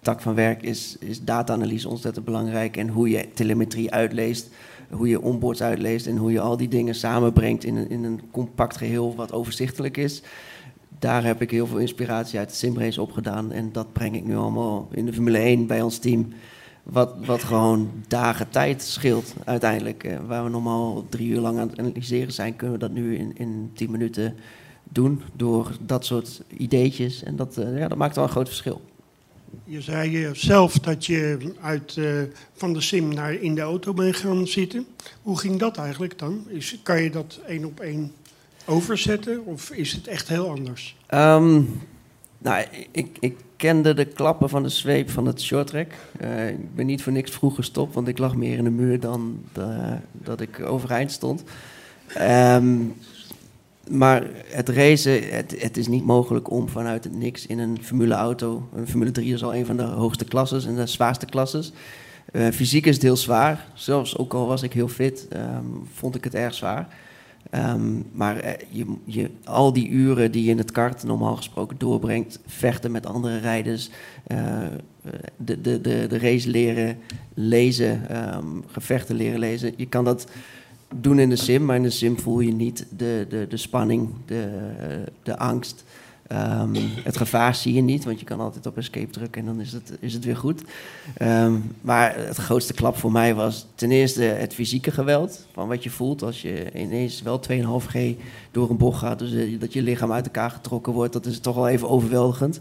[0.00, 2.76] tak van werk is, is data-analyse ontzettend belangrijk.
[2.76, 4.48] En hoe je telemetrie uitleest,
[4.90, 8.20] hoe je onboards uitleest en hoe je al die dingen samenbrengt in een, in een
[8.30, 10.22] compact geheel wat overzichtelijk is.
[10.98, 13.52] Daar heb ik heel veel inspiratie uit de simrace opgedaan.
[13.52, 16.28] En dat breng ik nu allemaal in de Formule 1 bij ons team.
[16.82, 20.04] Wat, wat gewoon dagen tijd scheelt uiteindelijk.
[20.04, 23.16] Eh, waar we normaal drie uur lang aan het analyseren zijn, kunnen we dat nu
[23.16, 24.36] in, in tien minuten
[24.84, 25.22] doen.
[25.36, 27.22] Door dat soort ideetjes.
[27.22, 28.80] En dat, uh, ja, dat maakt wel een groot verschil.
[29.64, 34.16] Je zei zelf dat je uit, uh, van de sim naar in de auto bent
[34.16, 34.86] gaan zitten.
[35.22, 36.44] Hoe ging dat eigenlijk dan?
[36.48, 38.12] Is, kan je dat één op één
[38.64, 40.96] overzetten of is het echt heel anders?
[41.14, 41.80] Um,
[42.38, 45.92] nou, ik, ik, kende de klappen van de zweep van het shorttrack.
[46.20, 49.00] Uh, ik ben niet voor niks vroeg gestopt, want ik lag meer in de muur
[49.00, 51.42] dan de, dat ik overeind stond.
[52.18, 52.94] Um,
[53.88, 58.14] maar het racen, het, het, is niet mogelijk om vanuit het niks in een Formule
[58.14, 58.68] auto.
[58.74, 61.72] Een Formule 3 is al een van de hoogste klasses en de zwaarste klasses.
[62.32, 63.66] Uh, fysiek is het heel zwaar.
[63.74, 66.88] Zelfs ook al was ik heel fit, um, vond ik het erg zwaar.
[67.54, 71.78] Um, maar uh, je, je, al die uren die je in het kart normaal gesproken
[71.78, 73.90] doorbrengt, vechten met andere rijders,
[74.26, 74.66] uh,
[75.36, 76.98] de, de, de, de race leren
[77.34, 79.72] lezen, um, gevechten leren lezen.
[79.76, 80.26] Je kan dat
[80.94, 84.08] doen in de sim, maar in de sim voel je niet de, de, de spanning,
[84.26, 84.48] de,
[85.22, 85.84] de angst.
[86.32, 89.60] Um, het gevaar zie je niet, want je kan altijd op escape drukken en dan
[89.60, 90.62] is het, is het weer goed.
[91.22, 95.46] Um, maar het grootste klap voor mij was ten eerste het fysieke geweld.
[95.52, 97.98] Van wat je voelt als je ineens wel 2,5G
[98.50, 99.18] door een bocht gaat.
[99.18, 102.60] Dus eh, dat je lichaam uit elkaar getrokken wordt, dat is toch wel even overweldigend.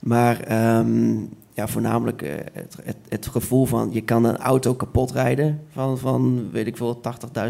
[0.00, 5.12] Maar um, ja, voornamelijk uh, het, het, het, gevoel van je kan een auto kapot
[5.12, 7.00] rijden van, van weet ik veel,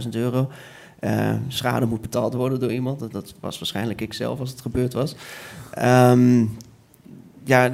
[0.03, 0.49] 80.000 euro.
[1.01, 3.13] Uh, schade moet betaald worden door iemand.
[3.13, 5.17] Dat, was waarschijnlijk ik zelf als het gebeurd was.
[5.83, 6.57] Um,
[7.45, 7.71] ja,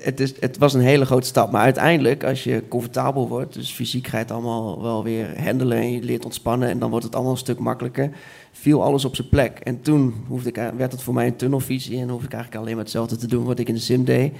[0.00, 1.50] het, is, het was een hele grote stap.
[1.50, 5.78] Maar uiteindelijk, als je comfortabel wordt, dus fysiek ga je het allemaal wel weer handelen
[5.78, 8.10] en je leert ontspannen en dan wordt het allemaal een stuk makkelijker,
[8.52, 9.58] viel alles op zijn plek.
[9.58, 12.74] En toen hoefde ik, werd het voor mij een tunnelvisie en hoefde ik eigenlijk alleen
[12.74, 14.32] maar hetzelfde te doen wat ik in de sim deed.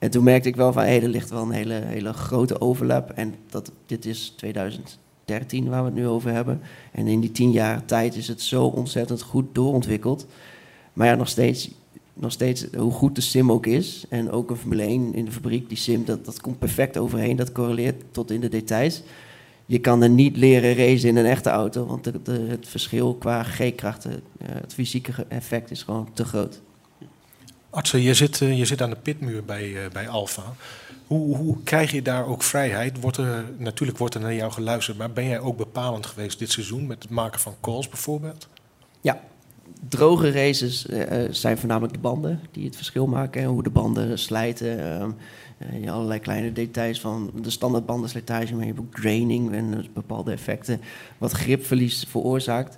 [0.00, 3.10] En toen merkte ik wel van, hé, er ligt wel een hele, hele grote overlap.
[3.10, 6.60] En dat, dit is 2013 waar we het nu over hebben.
[6.92, 10.26] En in die tien jaar tijd is het zo ontzettend goed doorontwikkeld.
[10.92, 11.70] Maar ja, nog steeds,
[12.14, 14.04] nog steeds hoe goed de sim ook is.
[14.08, 17.36] En ook een Formule 1 in de fabriek, die sim, dat, dat komt perfect overheen.
[17.36, 19.02] Dat correleert tot in de details.
[19.66, 24.12] Je kan er niet leren racen in een echte auto, want het verschil qua G-krachten,
[24.12, 26.60] eh, het fysieke effect is gewoon te groot.
[27.70, 30.42] Artsen, je zit, eh, je zit aan de pitmuur bij, uh, bij Alfa.
[31.06, 33.00] Hoe, hoe, krijg je daar ook vrijheid?
[33.00, 36.50] Wordt er, natuurlijk wordt er naar jou geluisterd, maar ben jij ook bepalend geweest dit
[36.50, 38.48] seizoen met het maken van calls bijvoorbeeld?
[39.00, 39.20] Ja,
[39.88, 43.44] droge races uh, zijn voornamelijk de banden die het verschil maken.
[43.44, 45.16] Hoe de banden slijten.
[45.80, 50.32] Je allerlei kleine details van de standaard bandenslijtage, maar je hebt ook draining en bepaalde
[50.32, 50.80] effecten
[51.18, 52.76] wat gripverlies veroorzaakt.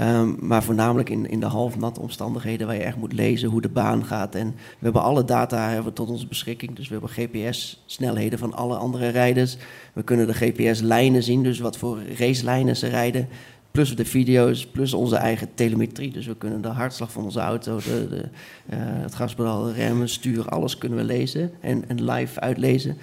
[0.00, 3.68] Um, maar voornamelijk in, in de halfnatte omstandigheden waar je echt moet lezen hoe de
[3.68, 4.34] baan gaat.
[4.34, 6.76] En we hebben alle data hebben tot onze beschikking.
[6.76, 9.56] Dus we hebben GPS-snelheden van alle andere rijders.
[9.92, 13.28] We kunnen de GPS-lijnen zien, dus wat voor racelijnen ze rijden.
[13.70, 16.10] Plus de video's, plus onze eigen telemetrie.
[16.10, 20.08] Dus we kunnen de hartslag van onze auto, de, de, uh, het gaspedaal, de remmen,
[20.08, 22.96] stuur, alles kunnen we lezen en, en live uitlezen.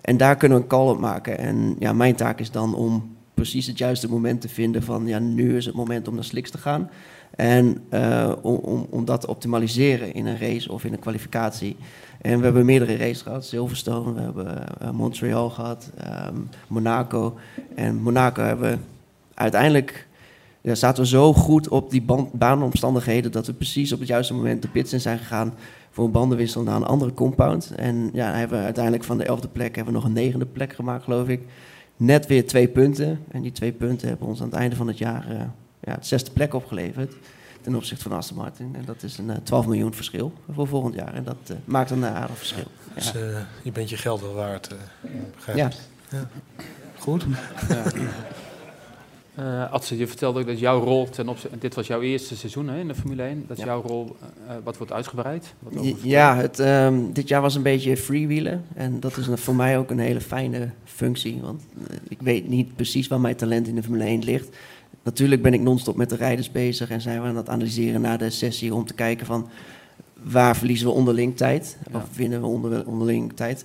[0.00, 1.38] En daar kunnen we een call op maken.
[1.38, 5.18] En ja, mijn taak is dan om precies het juiste moment te vinden van ja,
[5.18, 6.90] nu is het moment om naar slicks te gaan.
[7.36, 11.76] En uh, om, om, om dat te optimaliseren in een race of in een kwalificatie.
[12.20, 13.44] En we hebben meerdere races gehad.
[13.44, 15.90] Silverstone, we hebben uh, Montreal gehad,
[16.28, 17.36] um, Monaco.
[17.74, 18.78] En Monaco hebben we
[19.34, 20.06] uiteindelijk...
[20.60, 23.32] Ja, zaten we zo goed op die baanomstandigheden...
[23.32, 25.54] dat we precies op het juiste moment de pits in zijn gegaan...
[25.90, 27.72] voor een bandenwissel naar een andere compound.
[27.76, 29.76] En ja, hebben we uiteindelijk van de elfde plek...
[29.76, 31.40] hebben we nog een negende plek gemaakt, geloof ik
[31.96, 33.24] net weer twee punten.
[33.30, 35.38] En die twee punten hebben ons aan het einde van het jaar uh,
[35.80, 37.14] ja, het zesde plek opgeleverd.
[37.60, 38.74] Ten opzichte van Aston Martin.
[38.74, 41.14] En dat is een uh, eh, 12 miljoen verschil voor volgend jaar.
[41.14, 42.66] En dat uh, maakt een aardig verschil.
[42.94, 43.12] Dus
[43.62, 44.74] je bent je geld wel waard,
[45.34, 45.70] begrijp ja.
[46.10, 46.28] ja.
[46.98, 47.24] Goed.
[49.38, 52.68] Uh, Adse, je vertelde ook dat jouw rol ten opzichte, dit was jouw eerste seizoen
[52.68, 54.16] hè, in de Formule 1, dat jouw rol
[54.48, 55.54] uh, wat wordt uitgebreid?
[55.58, 59.78] Wat ja, het, um, dit jaar was een beetje freewheelen en dat is voor mij
[59.78, 63.74] ook een hele fijne functie, want uh, ik weet niet precies waar mijn talent in
[63.74, 64.56] de Formule 1 ligt.
[65.02, 68.16] Natuurlijk ben ik non-stop met de rijders bezig en zijn we aan het analyseren na
[68.16, 69.48] de sessie om te kijken van
[70.22, 71.96] waar verliezen we onderling tijd ja.
[71.96, 73.64] of winnen we onder, onderling tijd.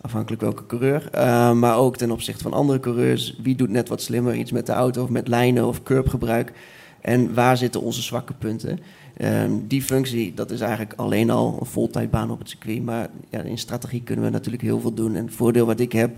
[0.00, 1.08] Afhankelijk welke coureur.
[1.14, 3.36] Uh, maar ook ten opzichte van andere coureurs.
[3.42, 6.52] Wie doet net wat slimmer iets met de auto of met lijnen of curbgebruik?
[7.00, 8.78] En waar zitten onze zwakke punten?
[9.16, 12.84] Uh, die functie, dat is eigenlijk alleen al een voltijdbaan op het circuit.
[12.84, 15.16] Maar ja, in strategie kunnen we natuurlijk heel veel doen.
[15.16, 16.16] En het voordeel wat ik heb,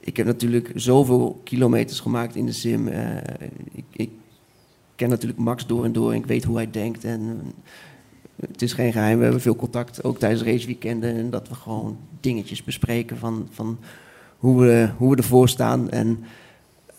[0.00, 2.88] ik heb natuurlijk zoveel kilometers gemaakt in de sim.
[2.88, 3.16] Uh,
[3.72, 4.10] ik, ik,
[4.94, 7.04] ken natuurlijk Max door en door en ik weet hoe hij denkt.
[7.04, 7.40] En
[8.40, 11.16] het is geen geheim, we hebben veel contact, ook tijdens raceweekenden.
[11.16, 13.78] En dat we gewoon dingetjes bespreken van, van
[14.38, 15.90] hoe, we, hoe we ervoor staan.
[15.90, 16.24] En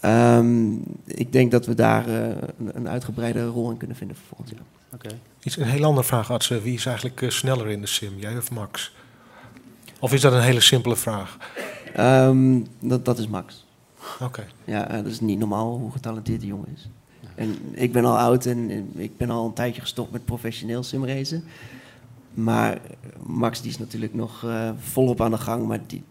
[0.06, 4.26] um, ik denk dat we daar uh, een, een, uitgebreide rol in kunnen vinden voor
[4.28, 4.66] volgend jaar.
[4.94, 5.20] Okay.
[5.44, 6.62] Iets een heel andere vraag, Artsen.
[6.62, 8.96] Wie is eigenlijk uh, sneller in de sim, jij of Max?
[10.00, 11.38] Of is dat een hele simpele vraag?
[12.00, 13.66] Um, dat, dat is Max.
[14.14, 14.24] Oké.
[14.24, 14.46] Okay.
[14.66, 16.90] Ja, uh, dat is niet normaal hoe getalenteerd die jongen is.
[17.40, 21.44] En ik ben al oud en ik ben al een tijdje gestopt met professioneel simracen.
[22.34, 22.82] Maar
[23.26, 25.68] Max die is natuurlijk nog uh, volop aan de gang.
[25.68, 26.04] Maar die,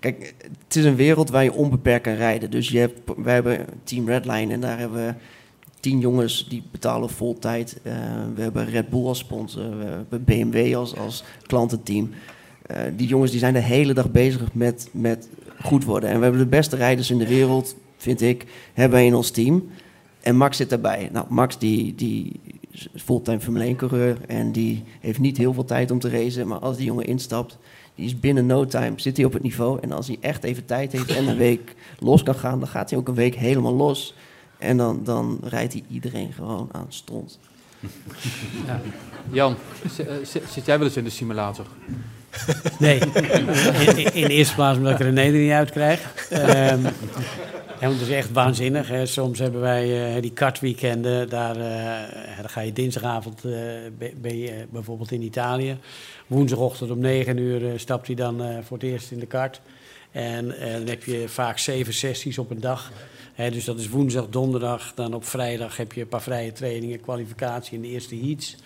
[0.00, 2.50] kijk, het is een wereld waar je onbeperkt kan rijden.
[2.50, 5.14] Dus je hebt, wij hebben Team Redline en daar hebben we
[5.80, 7.80] tien jongens die betalen vol tijd.
[7.82, 7.92] Uh,
[8.34, 12.10] we hebben Red Bull als sponsor, we hebben BMW als, als klantenteam.
[12.70, 15.28] Uh, die jongens die zijn de hele dag bezig met, met
[15.60, 16.08] goed worden.
[16.08, 19.68] En we hebben de beste rijders in de wereld, vind ik, hebben in ons team.
[20.24, 21.08] En Max zit daarbij.
[21.12, 25.64] Nou, Max die, die is fulltime Formule 1 coureur en die heeft niet heel veel
[25.64, 26.46] tijd om te racen.
[26.46, 27.58] Maar als die jongen instapt,
[27.94, 29.78] die is binnen no time, zit hij op het niveau.
[29.80, 32.90] En als hij echt even tijd heeft en een week los kan gaan, dan gaat
[32.90, 34.14] hij ook een week helemaal los.
[34.58, 37.38] En dan, dan rijdt hij iedereen gewoon aan stront.
[38.66, 38.80] Ja.
[39.30, 39.56] Jan,
[39.96, 41.66] eh, zit jij wel eens in de simulator?
[42.78, 46.28] Nee, in, in, de eerste plaats omdat ik er een er niet uit krijg.
[46.32, 46.86] Um,
[47.80, 48.88] en dat is echt waanzinnig.
[48.88, 49.06] Hè.
[49.06, 51.28] Soms hebben wij uh, die kartweekenden.
[51.28, 51.54] Daar,
[52.36, 53.54] dan ga je dinsdagavond uh,
[54.70, 55.78] bijvoorbeeld in Italië.
[56.26, 59.60] Woensdagochtend om 9 uur stapt hij dan voor het eerst in de kart.
[60.14, 62.92] En eh, dan heb je vaak zeven sessies op een dag.
[63.36, 64.92] Dus dat is woensdag, donderdag.
[64.94, 68.56] Dan op vrijdag heb je een paar vrije trainingen, kwalificatie in de eerste heats.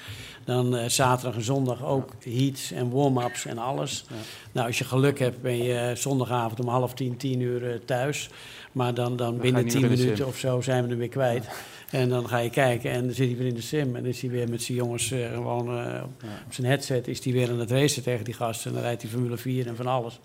[0.49, 4.05] Dan eh, zaterdag en zondag ook heats en warm-ups en alles.
[4.53, 7.79] Nou, als je geluk hebt, ben je eh, zondagavond om half tien, tien uur eh,
[7.85, 8.29] thuis.
[8.73, 11.49] Maar dan, dan binnen tien minuten of zo zijn we er weer kwijt.
[11.91, 13.97] En dan ga je kijken en dan zit hij weer in de sim.
[13.97, 15.69] En dan is hij weer met zijn jongens gewoon
[16.03, 17.09] op op zijn headset.
[17.09, 18.71] Is hij weer aan het racen tegen die gasten.
[18.71, 20.21] En dan rijdt hij Formule 4 en van alles.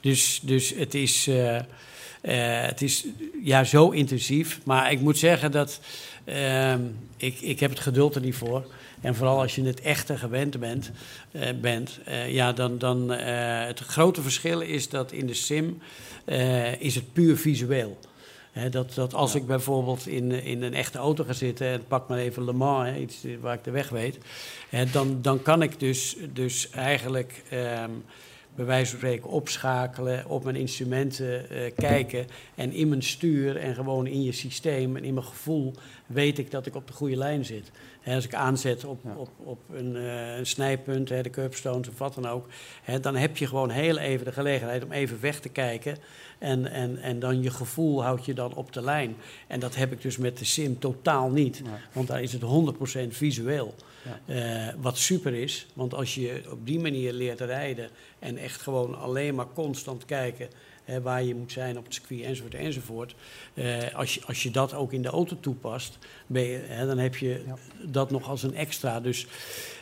[0.00, 1.28] Dus, dus het is...
[2.20, 3.06] het is
[3.42, 4.60] ja, zo intensief.
[4.64, 5.80] Maar ik moet zeggen dat
[6.24, 6.80] ehm,
[7.16, 8.66] ik, ik heb het geduld er niet voor.
[9.02, 10.90] En vooral als je het echte gewend bent,
[11.30, 15.80] eh, bent eh, ja, dan, dan eh, het grote verschil is dat in de sim
[16.78, 17.98] is het puur visueel.
[18.52, 22.08] Hè, dat, dat als ik bijvoorbeeld in, in een echte auto ga zitten en pak
[22.08, 24.18] maar even Le Mans, iets waar ik de weg weet,
[24.92, 27.90] dan, dan kan ik dus, dus eigenlijk ehm,
[28.54, 34.06] bij wijze van spreken opschakelen, op mijn instrumenten kijken en in mijn stuur en gewoon
[34.06, 35.74] in je systeem en in mijn gevoel
[36.06, 37.70] weet ik dat ik op de goede lijn zit.
[38.06, 42.14] Als ik aanzet op, op, op een, eh, een snijpunt, hè, de curbstones of wat
[42.14, 42.46] dan ook,
[42.82, 45.96] hè, dan heb je gewoon heel even de gelegenheid om even weg te kijken
[46.38, 49.16] en, en, en dan je gevoel houdt je dan op de lijn.
[49.46, 51.62] En dat heb ik dus met de sim totaal niet,
[51.92, 53.74] want daar is het 100% visueel.
[54.26, 58.98] Eh, wat super is, want als je op die manier leert rijden en echt gewoon
[58.98, 60.48] alleen maar constant kijken
[61.02, 63.14] waar je moet zijn op het circuit enzovoort enzovoort.
[63.54, 63.64] eh,
[63.94, 67.16] als, je, als je dat ook in de auto toepast, ben je, hè, dan heb
[67.16, 67.40] je
[67.82, 69.00] dat nog als een extra.
[69.00, 69.26] Dus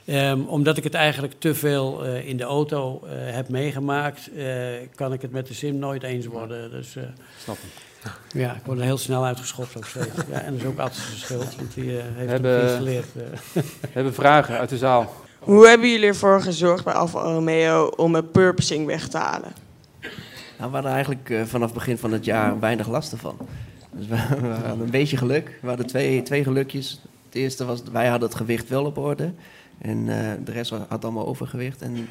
[0.05, 4.47] ehm, omdat ik het eigenlijk te veel eh, in de auto eh, heb meegemaakt, eh,
[4.95, 6.71] kan ik het met de sim nooit eens worden.
[6.71, 7.03] Dus, eh,
[7.43, 8.41] Snap hem.
[8.43, 10.07] ja, ik word er heel snel uitgeschopt ook steeds.
[10.31, 13.07] Ja, en dat is ook altijd zijn schuld, want die eh, heeft hebben- het geïnstalleerd.
[13.53, 15.15] We hebben vragen uit de zaal.
[15.39, 19.53] Hoe hebben jullie ervoor gezorgd bij Alfa Romeo om het purposing weg te halen?
[20.61, 23.37] Nou, we hadden eigenlijk eh, vanaf begin van het jaar weinig last ervan.
[23.91, 25.59] Dus we, we hadden een beetje geluk.
[25.61, 27.01] We hadden twee, twee gelukjes.
[27.27, 29.33] Het eerste was, wij hadden het gewicht wel op orde.
[29.79, 31.83] En eh, de rest had allemaal overgewicht.
[31.83, 32.09] En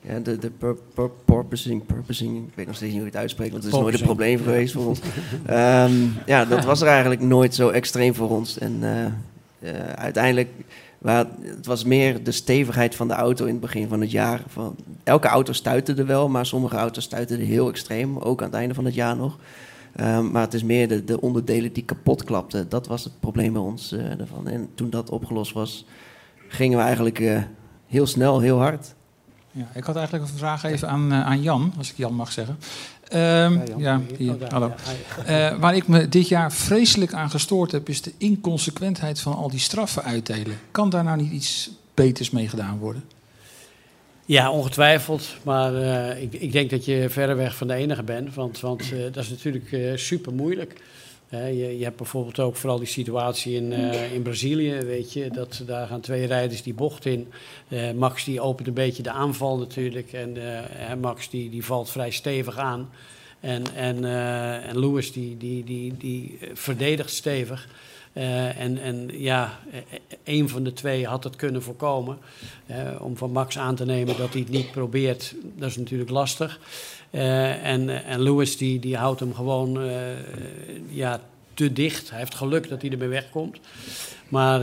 [0.00, 3.20] ja, de, de pur, pur- purposing, purposing, ik weet nog steeds niet hoe je het
[3.20, 5.00] uitspreekt, want het is nooit een probleem geweest voor ons.
[5.46, 5.92] Ehm,
[6.26, 8.58] ja, dat was er eigenlijk nooit zo extreem voor ons.
[8.58, 8.78] En
[9.60, 10.48] eh, uiteindelijk,
[11.04, 14.42] het was meer de stevigheid van de auto in het begin van het jaar.
[14.46, 18.48] Van, elke auto stuitte er wel, maar sommige auto's stuitten er heel extreem, ook aan
[18.48, 19.38] het einde van het jaar nog.
[19.96, 22.68] Ehm, maar het is meer de, de onderdelen die kapot klapten.
[22.68, 24.48] Dat was het probleem bij ons eh, daarvan.
[24.48, 25.84] En toen dat opgelost was,
[26.48, 27.42] gingen we eigenlijk eh,
[27.86, 28.94] heel snel, heel hard.
[29.50, 32.32] Ja, ik had eigenlijk een vraag even aan, eh, aan Jan, als ik Jan mag
[32.32, 32.58] zeggen.
[33.08, 33.80] Ehm, Ja, Jan.
[33.80, 34.72] ja, hier, Oh, daar, hallo.
[35.26, 35.50] ja.
[35.50, 39.50] Eh, waar ik me dit jaar vreselijk aan gestoord heb, is de inconsequentheid van al
[39.50, 40.58] die straffen uitdelen.
[40.70, 43.04] Kan daar nou niet iets beters mee gedaan worden?
[44.24, 45.26] Ja, ongetwijfeld.
[45.42, 48.34] Maar eh, ik, ik denk dat je verreweg van de enige bent.
[48.34, 50.80] Want, want eh, dat is natuurlijk eh, super moeilijk.
[51.30, 55.30] Je, je hebt bijvoorbeeld ook vooral die situatie in, eh, in Brazilië, weet je.
[55.30, 57.32] Dat, daar gaan twee rijders die bocht in.
[57.68, 60.12] Eh, Max die opent een beetje de aanval natuurlijk.
[60.12, 62.90] En eh, Max die, die valt vrij stevig aan.
[63.40, 64.04] En, en,
[64.64, 67.68] en Lewis die, die, die, die verdedigt stevig.
[68.18, 69.80] Eh, en, en ja, eh,
[70.24, 72.18] een van de twee had het kunnen voorkomen.
[72.66, 76.10] Eh, om van Max aan te nemen dat hij het niet probeert, dat is natuurlijk
[76.10, 76.60] lastig.
[77.10, 79.90] En, en Lewis die, die houdt hem gewoon
[80.88, 81.20] ja,
[81.54, 82.10] te dicht.
[82.10, 83.58] Hij heeft geluk dat hij ermee wegkomt.
[84.28, 84.60] Maar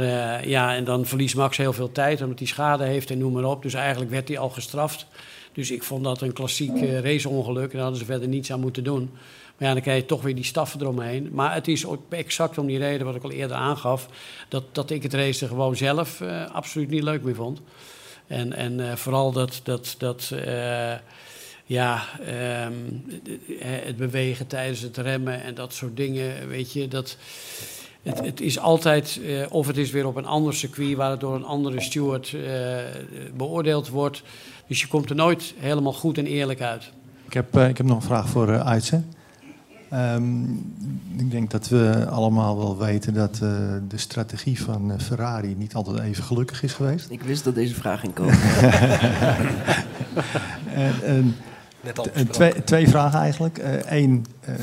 [0.47, 3.43] ja, en dan verliest Max heel veel tijd omdat hij schade heeft en noem maar
[3.43, 3.61] op.
[3.61, 5.07] Dus eigenlijk werd hij al gestraft.
[5.53, 7.63] Dus ik vond dat een klassiek raceongeluk.
[7.63, 9.09] En daar hadden ze verder niets aan moeten doen.
[9.57, 11.29] Maar ja, dan krijg je toch weer die staffen eromheen.
[11.31, 14.07] Maar het is ook exact om die reden wat ik al eerder aangaf.
[14.49, 17.61] Dat, dat ik het racen gewoon zelf eh, absoluut niet leuk meer vond.
[18.27, 20.93] En, en eh, vooral dat, dat, dat eh,
[21.65, 22.73] ja, ehm,
[23.59, 27.17] het bewegen tijdens het remmen en dat soort dingen, weet je, dat...
[28.03, 31.35] Het, het is altijd, of het is weer op een ander circuit waar het door
[31.35, 32.35] een andere steward
[33.35, 34.23] beoordeeld wordt.
[34.67, 36.91] Dus je komt er nooit helemaal goed en eerlijk uit.
[37.25, 38.81] Ik heb, ik heb nog een vraag voor uh.
[39.89, 40.43] Ehm,
[41.17, 43.49] ik denk dat we allemaal wel weten dat uh,
[43.87, 47.09] de strategie van uh, Ferrari niet altijd even gelukkig is geweest.
[47.09, 48.33] Ik wist dat deze vraag ging komen.
[50.73, 51.35] en, en,
[52.31, 53.61] twee, twee, vragen eigenlijk.
[53.85, 54.55] Eén, uh,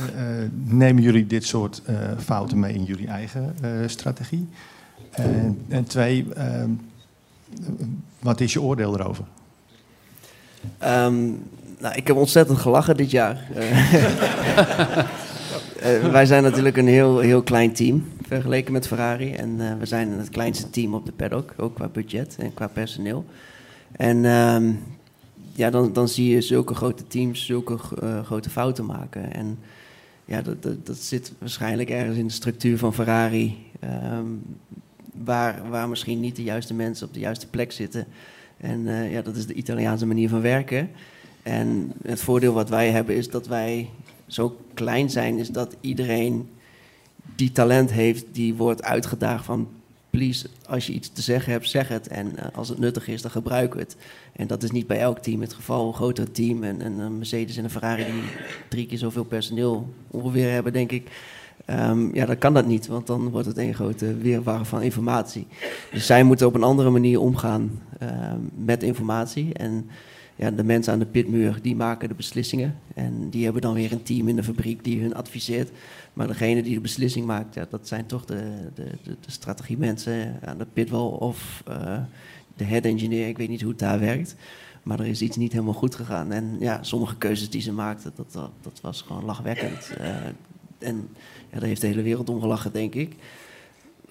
[0.65, 1.83] nemen jullie dit soort
[2.19, 3.55] fouten mee in jullie eigen
[3.87, 4.49] strategie?
[5.11, 6.71] En, en twee, ehm,
[8.19, 9.25] wat is je oordeel erover?
[10.85, 11.43] Um,
[11.83, 13.49] nou, ik heb ontzettend gelachen dit jaar.
[15.83, 19.33] uh, wij zijn natuurlijk een heel, heel klein team vergeleken met Ferrari.
[19.33, 22.67] En uh, we zijn het kleinste team op de paddock, ook qua budget en qua
[22.67, 23.25] personeel.
[23.93, 24.81] En um,
[25.53, 27.79] ja, dan, dan zie je zulke grote teams zulke
[28.25, 29.33] grote fouten maken.
[29.33, 29.59] En
[30.25, 33.71] ja, dat, dat, dat, zit waarschijnlijk ergens in de structuur van Ferrari.
[34.13, 34.43] Um,
[35.25, 38.07] waar, waar misschien niet de juiste mensen op de juiste plek zitten.
[38.57, 40.91] En ja, dat is de Italiaanse manier van werken.
[41.43, 43.89] En het voordeel wat wij hebben is dat wij
[44.27, 46.49] zo klein zijn, is dat iedereen
[47.35, 49.69] die talent heeft, die wordt uitgedaagd van
[50.11, 52.09] please, als je iets te zeggen hebt, zeg het.
[52.09, 53.97] En uh, als het nuttig is, dan gebruik het.
[54.33, 55.87] En dat is niet bij elk team het geval.
[55.87, 58.23] Een groter team en, en een Mercedes en een Ferrari die
[58.69, 61.11] drie keer zoveel personeel ongeveer hebben, denk ik.
[61.71, 65.47] Um, ja, dan kan dat niet, want dan wordt het een grote weerwaar van informatie.
[65.93, 68.09] Dus zij moeten op een andere manier omgaan uh,
[68.55, 69.53] met informatie.
[69.55, 69.91] En
[70.43, 72.79] ja, de mensen aan de pitmuur, die maken de beslissingen.
[72.95, 75.71] En die hebben dan weer een team in de fabriek die hun adviseert.
[76.13, 80.59] Maar degene die de beslissing maakt, ja, dat zijn toch de, de, de, strategiemensen aan
[80.59, 81.99] de pitwall of uh,
[82.57, 83.29] de head engineer.
[83.29, 84.35] Ik weet niet hoe het daar werkt.
[84.83, 86.33] Maar er is iets niet helemaal goed gegaan.
[86.33, 89.93] En ja, sommige keuzes die ze maakten, dat, dat, dat was gewoon lachwekkend.
[90.01, 90.07] Uh,
[90.79, 91.09] en
[91.53, 93.17] ja, daar heeft de hele wereld om gelachen, denk ik.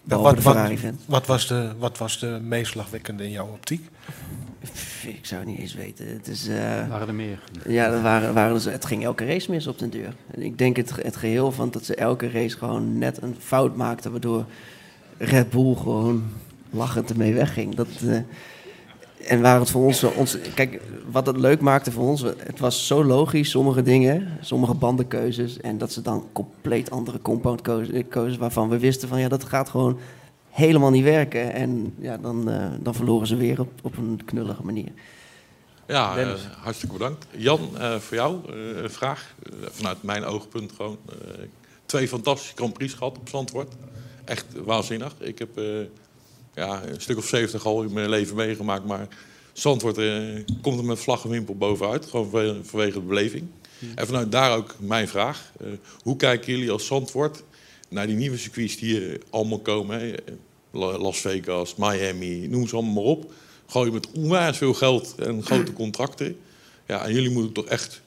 [0.04, 0.56] Wat, wat,
[1.06, 3.90] wat, was de, wat was de meest lachwekkende in jouw optiek?
[5.08, 6.08] Ik zou het niet eens weten.
[6.08, 7.40] Het is, uh, waren er meer?
[7.68, 10.16] Ja, er waren, waren dus, het ging elke race mis op de deur.
[10.32, 14.12] Ik denk het, het geheel van dat ze elke race gewoon net een fout maakten...
[14.12, 14.46] waardoor
[15.18, 16.24] Red Bull gewoon
[16.70, 17.76] lachend ermee wegging.
[17.76, 18.20] Dat, uh,
[19.28, 20.38] en waar het voor ons, ons...
[20.54, 20.82] Kijk,
[21.12, 22.22] wat het leuk maakte voor ons...
[22.22, 25.60] Het was zo logisch, sommige dingen, sommige bandenkeuzes...
[25.60, 27.62] en dat ze dan compleet andere compound
[28.10, 28.40] kozen...
[28.40, 30.00] waarvan we wisten van ja, dat gaat gewoon
[30.50, 31.54] helemaal niet werken.
[31.54, 34.92] En ja, dan, uh, dan verloren ze weer op, op een knullige manier.
[35.88, 37.26] Ja, uh, hartstikke bedankt.
[37.38, 39.36] Jan, uh, voor jou een vraag.
[39.72, 40.98] vanuit mijn oogpunt gewoon.
[41.86, 43.74] twee fantastische Grand Prix gehad op Zandvoort.
[44.26, 45.16] Echt waanzinnig.
[45.20, 45.50] Ik heb
[46.54, 48.86] ja, een stuk of zeventig al in mijn leven meegemaakt.
[48.86, 49.08] Maar
[49.54, 49.96] Zandvoort
[50.62, 52.06] komt er met vlag en wimpel bovenuit.
[52.06, 53.48] Gewoon vanwege de beleving.
[53.96, 55.52] En vanuit daar ook mijn vraag.
[56.04, 57.44] hoe kijken jullie als Zandvoort
[57.90, 60.00] naar die nieuwe circuits die hier allemaal komen.
[60.00, 60.14] Hè.
[60.72, 63.32] Las Vegas, Miami, noem ze allemaal maar op.
[63.66, 66.38] Gooi met onwijs veel geld en grote contracten.
[66.88, 68.02] Ja, en jullie moeten het toch echt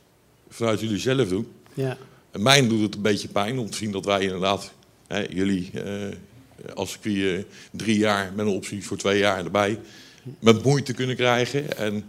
[0.49, 1.47] vanuit jullie zelf doen.
[1.75, 1.97] Ja.
[2.31, 4.73] En mij doet het een beetje pijn om te zien dat wij inderdaad,
[5.07, 5.83] hè, jullie uh,
[6.75, 7.39] als circuit uh,
[7.71, 9.79] drie jaar met een optie voor twee jaar erbij,
[10.39, 11.77] met moeite kunnen krijgen.
[11.77, 12.05] En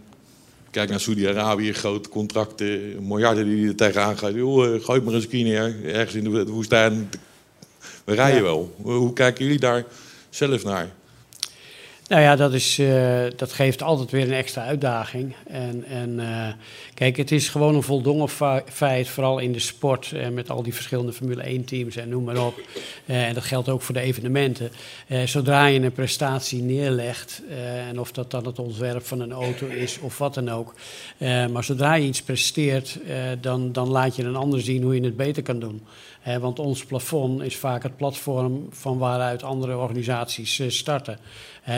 [0.70, 4.34] kijk naar Saudi-Arabië, grote contracten, miljarden die er tegenaan gaan.
[4.34, 7.08] Joh, uh, gooi maar een circuit neer, ergens in de woestijn
[8.06, 8.74] we rijden wel.
[8.82, 9.84] Hoe kijken jullie daar
[10.30, 10.88] zelf naar?
[12.08, 15.34] Nou ja, dat, is, uh, dat geeft altijd weer een extra uitdaging.
[15.46, 16.48] En, en uh,
[16.94, 18.28] kijk, het is gewoon een voldongen
[18.66, 22.46] feit, vooral in de sport, uh, met al die verschillende Formule 1-teams en noem maar
[22.46, 22.60] op.
[23.06, 24.70] en dat geldt ook voor de evenementen.
[25.24, 27.42] zodra je een prestatie neerlegt,
[27.88, 30.74] en of dat dan het ontwerp van een auto is of wat dan ook.
[31.52, 32.98] maar zodra je iets presteert,
[33.40, 35.86] dan, dan laat je een ander zien hoe je het beter kan doen.
[36.40, 41.18] want ons plafond is vaak het platform van waaruit andere organisaties starten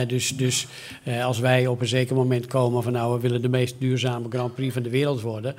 [0.06, 0.66] dus dus
[1.04, 4.26] eh, als wij op een zeker moment komen van nou we willen de meest duurzame
[4.30, 5.54] Grand Prix van de wereld worden,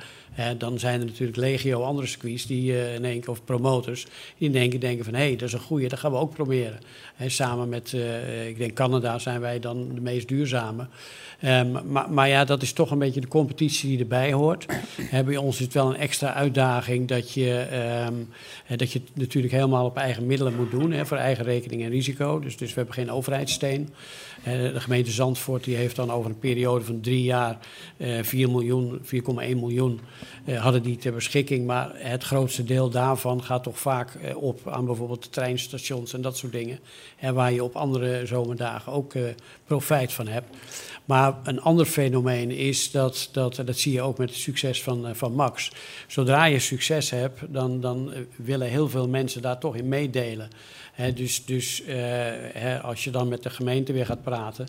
[0.58, 4.06] dan zijn er natuurlijk legio andere circuits die uh, in één keer, of promotors,
[4.38, 6.78] die in denken van hé, hey, dat is een goede, dat gaan we ook proberen.
[7.26, 10.86] samen met, uh, ik denk Canada zijn wij dan de meest duurzame.
[11.44, 14.66] Um, maar, maar, ja, dat is toch een beetje de competitie die erbij hoort.
[15.24, 17.66] bij ons is het wel een extra uitdaging dat je,
[18.08, 18.28] um,
[18.76, 22.38] dat je het natuurlijk helemaal op eigen middelen moet doen, voor eigen rekening en risico.
[22.38, 23.88] Dus, dus we hebben geen overheidssteun.
[24.38, 27.58] Uh, de gemeente Zandvoort die heeft dan over een periode van drie jaar
[27.96, 30.00] uh, 4 miljoen, 4,1 miljoen
[30.46, 31.66] uh, hadden die ter beschikking.
[31.66, 36.36] Maar het grootste deel daarvan gaat toch vaak op aan bijvoorbeeld de treinstations en dat
[36.36, 36.78] soort dingen.
[37.16, 39.14] Hè, waar je op andere zomerdagen ook
[39.64, 40.56] profijt van hebt.
[41.10, 45.06] Maar een ander fenomeen is dat, dat dat zie je ook met het succes van,
[45.06, 45.72] eh, van Max.
[46.06, 50.50] Zodra je succes hebt, dan, dan eh, willen heel veel mensen daar toch in meedelen.
[51.14, 54.66] Dus dus uh, als je dan met de gemeente weer gaat praten,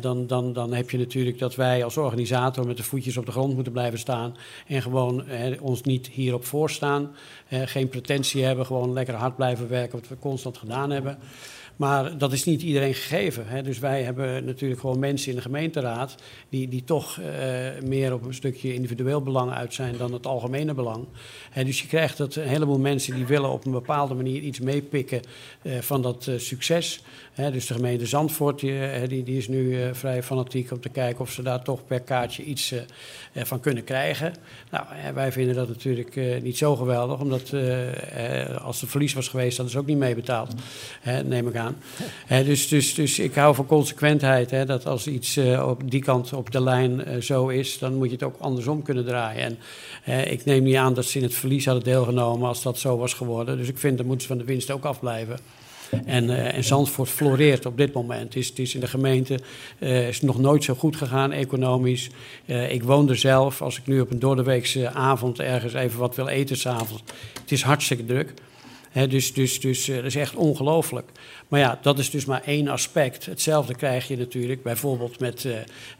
[0.00, 3.32] dan, dan, dan heb je natuurlijk dat wij als organisator met de voetjes op de
[3.32, 5.24] grond moeten blijven staan en gewoon
[5.60, 7.14] ons niet hierop voorstaan,
[7.48, 11.18] geen pretentie hebben, gewoon lekker hard blijven werken wat we constant gedaan hebben.
[11.80, 13.46] Maar dat is niet iedereen gegeven.
[13.46, 13.62] Hè.
[13.62, 16.14] Dus wij hebben natuurlijk gewoon mensen in de gemeenteraad
[16.48, 17.26] die, die toch uh,
[17.88, 21.04] meer op een stukje individueel belang uit zijn dan het algemene belang.
[21.64, 25.20] Dus je krijgt dat een heleboel mensen die willen op een bepaalde manier iets meepikken
[25.62, 27.02] uh, van dat uh, succes.
[27.32, 31.20] Hè, dus de gemeente Zandvoort die, die, die is nu vrij fanatiek om te kijken
[31.20, 32.74] of ze daar toch per kaartje iets
[33.34, 34.34] van kunnen krijgen.
[34.70, 37.52] Nou, wij vinden dat natuurlijk niet zo geweldig, omdat
[38.62, 40.54] als er verlies was geweest, hadden ze ook niet meebetaald.
[41.24, 41.69] Neem ik aan.
[42.44, 44.66] Dus, dus, dus ik hou van consequentheid.
[44.66, 48.06] Dat als iets eh, op die kant op de lijn eh, zo is, dan moet
[48.06, 49.58] je het ook andersom kunnen draaien.
[50.04, 52.96] En ik neem niet aan dat ze in het verlies hadden deelgenomen als dat zo
[52.96, 53.56] was geworden.
[53.56, 55.38] Dus ik vind dat moeten ze van de winst ook afblijven.
[56.04, 58.22] En, eh, en Zandvoort floreert op dit moment.
[58.22, 59.38] Het is, is in de gemeente
[59.78, 62.10] is nog nooit zo goed gegaan economisch.
[62.68, 63.62] Ik woon er zelf.
[63.62, 67.02] Als ik nu op een doordeweekse avond ergens even wat wil eten s'avonds.
[67.40, 68.34] Het is hartstikke druk.
[68.92, 71.10] Dus dus, dus eh, dat is echt ongelooflijk.
[71.48, 73.26] Maar ja, dat is dus maar één aspect.
[73.26, 75.44] Hetzelfde krijg je natuurlijk bijvoorbeeld met,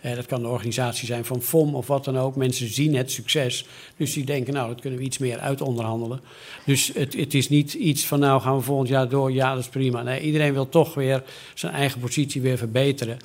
[0.01, 2.37] eh, dat kan de organisatie zijn van FOM of wat dan ook.
[2.37, 3.67] Mensen zien het succes,
[3.97, 6.21] dus die denken, nou, dat kunnen we iets meer uitonderhandelen.
[6.65, 9.63] Dus het, het is niet iets van, nou, gaan we volgend jaar door, ja, dat
[9.63, 10.03] is prima.
[10.03, 11.23] Nee, iedereen wil toch weer
[11.55, 13.19] zijn eigen positie weer verbeteren.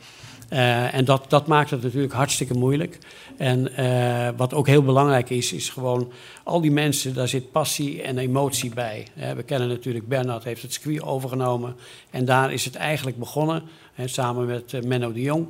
[0.91, 2.97] En dat, dat maakt het natuurlijk hartstikke moeilijk.
[3.38, 6.12] En eh, wat ook heel belangrijk is, is gewoon
[6.44, 9.08] al die mensen, daar zit passie en emotie bij.
[9.36, 11.76] We kennen natuurlijk, Bernard heeft het circuit overgenomen.
[12.10, 13.64] En daar is het eigenlijk begonnen,
[14.06, 15.48] samen met eh, Menno de Jong.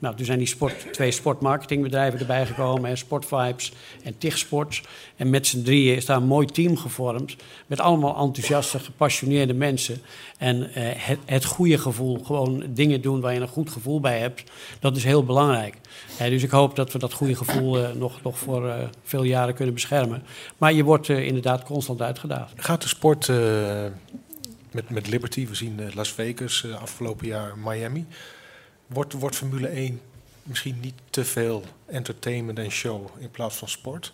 [0.00, 3.72] Nou, toen zijn die sport, twee sportmarketingbedrijven erbij gekomen, hè, Sportvibes
[4.02, 4.82] en TIG Sports.
[5.16, 7.36] En met z'n drieën is daar een mooi team gevormd,
[7.66, 10.02] met allemaal enthousiaste, gepassioneerde mensen.
[10.38, 14.18] En eh, het, het goede gevoel, gewoon dingen doen waar je een goed gevoel bij
[14.18, 14.42] hebt,
[14.80, 15.76] dat is heel belangrijk.
[16.28, 19.54] Dus ik hoop dat we dat goede gevoel eh, nog, nog voor eh, veel jaren
[19.54, 20.22] kunnen beschermen.
[20.58, 22.52] Maar je wordt eh, inderdaad constant uitgedaagd.
[22.56, 23.28] Gaat de sport
[24.70, 28.06] met, met Liberty, we zien Las Vegas, afgelopen jaar Miami.
[28.92, 30.00] Wordt, wordt Formule 1
[30.42, 34.12] misschien niet te veel entertainment en show in plaats van sport?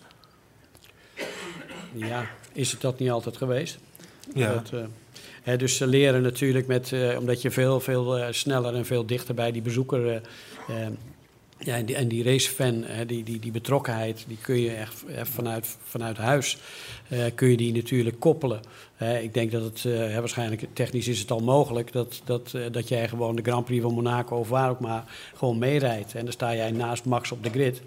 [1.93, 3.77] Ja, is het dat niet altijd geweest?
[4.33, 4.53] Ja.
[4.53, 4.85] Dat, eh,
[5.43, 9.05] hè, dus ze leren natuurlijk met, eh, omdat je veel, veel eh, sneller en veel
[9.05, 10.21] dichter bij die bezoeker.
[11.59, 16.17] Ja, en die, die racefan, die, die, die betrokkenheid, die kun je echt vanuit, vanuit
[16.17, 16.57] huis
[17.09, 18.61] eh, kun je die natuurlijk koppelen.
[18.97, 22.87] Eh, ik denk dat het, eh, waarschijnlijk technisch is het al mogelijk, dat, dat, dat
[22.87, 25.03] jij gewoon de Grand Prix van Monaco of waar ook maar
[25.35, 26.15] gewoon meerijdt.
[26.15, 27.81] En dan sta jij naast Max op de grid.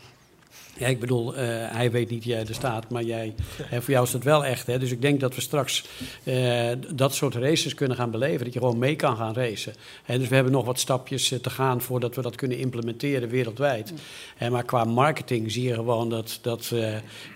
[0.81, 4.05] Ja, ik bedoel, eh, hij weet niet jij er staat, maar jij, hè, voor jou
[4.05, 4.67] is dat wel echt.
[4.67, 4.79] Hè?
[4.79, 5.85] Dus ik denk dat we straks
[6.23, 8.45] eh, dat soort races kunnen gaan beleven.
[8.45, 9.75] Dat je gewoon mee kan gaan racen.
[10.05, 13.29] Hè, dus we hebben nog wat stapjes eh, te gaan voordat we dat kunnen implementeren
[13.29, 13.93] wereldwijd.
[14.37, 16.75] Hè, maar qua marketing zie je gewoon dat, dat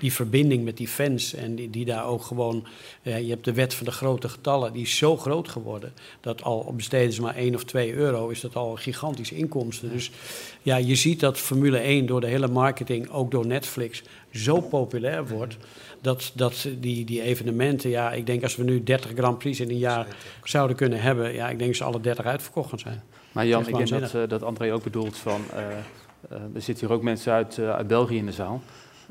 [0.01, 2.67] die verbinding met die fans en die, die daar ook gewoon...
[3.03, 5.93] je hebt de wet van de grote getallen, die is zo groot geworden...
[6.21, 9.91] dat al besteden ze maar 1 of 2 euro, is dat al gigantische inkomsten.
[9.91, 10.11] Dus
[10.63, 15.27] ja, je ziet dat Formule 1 door de hele marketing, ook door Netflix, zo populair
[15.27, 15.57] wordt.
[16.01, 19.71] Dat, dat die, die evenementen, ja, ik denk als we nu 30 Grand Prix in
[19.71, 20.07] een jaar
[20.45, 23.03] zouden kunnen hebben, ja, ik denk dat ze alle 30 uitverkocht gaan zijn.
[23.33, 25.41] Maar Jan, ik denk dat, eh, dat André ook bedoelt van...
[25.55, 25.61] eh,
[26.31, 28.63] eh, er zitten hier ook mensen uit, uit België in de zaal.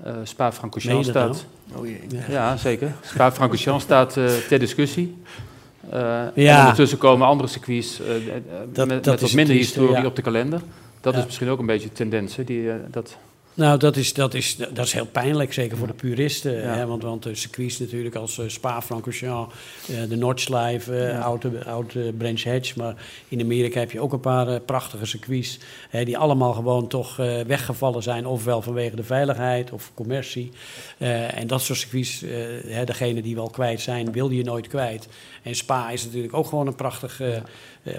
[0.04, 1.46] Eh Spa-Francorchamps staat...
[1.66, 1.80] nou?
[1.80, 2.02] Oh jee.
[2.10, 2.92] Ja, ja zeker.
[3.02, 5.18] Spa-Francorchamps staat eh, ter discussie.
[5.90, 6.60] Eh, en Ja.
[6.60, 10.06] ondertussen komen andere circuits Dat- met, dat met is wat minder trieste, historie ja.
[10.06, 10.62] op de kalender.
[11.02, 11.20] Dat Ja.
[11.20, 12.36] is misschien ook een beetje de tendens.
[12.46, 13.18] Die, dat,
[13.56, 16.54] Nou, dat is, dat, is, dat is heel pijnlijk, zeker voor de puristen.
[16.54, 16.76] Ja.
[16.76, 16.86] Hè?
[16.86, 19.56] Want, want de circuits natuurlijk als eh, Spa-Francorchamps,
[19.90, 21.20] eh, de Nordschleife, eh Ja.
[21.20, 22.76] oud, oud eh, Branch Hatch.
[22.76, 22.96] Maar
[23.28, 25.60] in Amerika heb je ook een paar prachtige circuits...
[25.90, 27.16] Hè, die allemaal gewoon toch
[27.48, 28.26] weggevallen zijn.
[28.26, 30.52] Ofwel vanwege de veiligheid of commercie.
[30.98, 32.24] En dat soort circuits,
[32.68, 35.08] hè, degene die wel kwijt zijn, wil je nooit kwijt.
[35.44, 37.22] En Spa is natuurlijk ook gewoon een prachtig,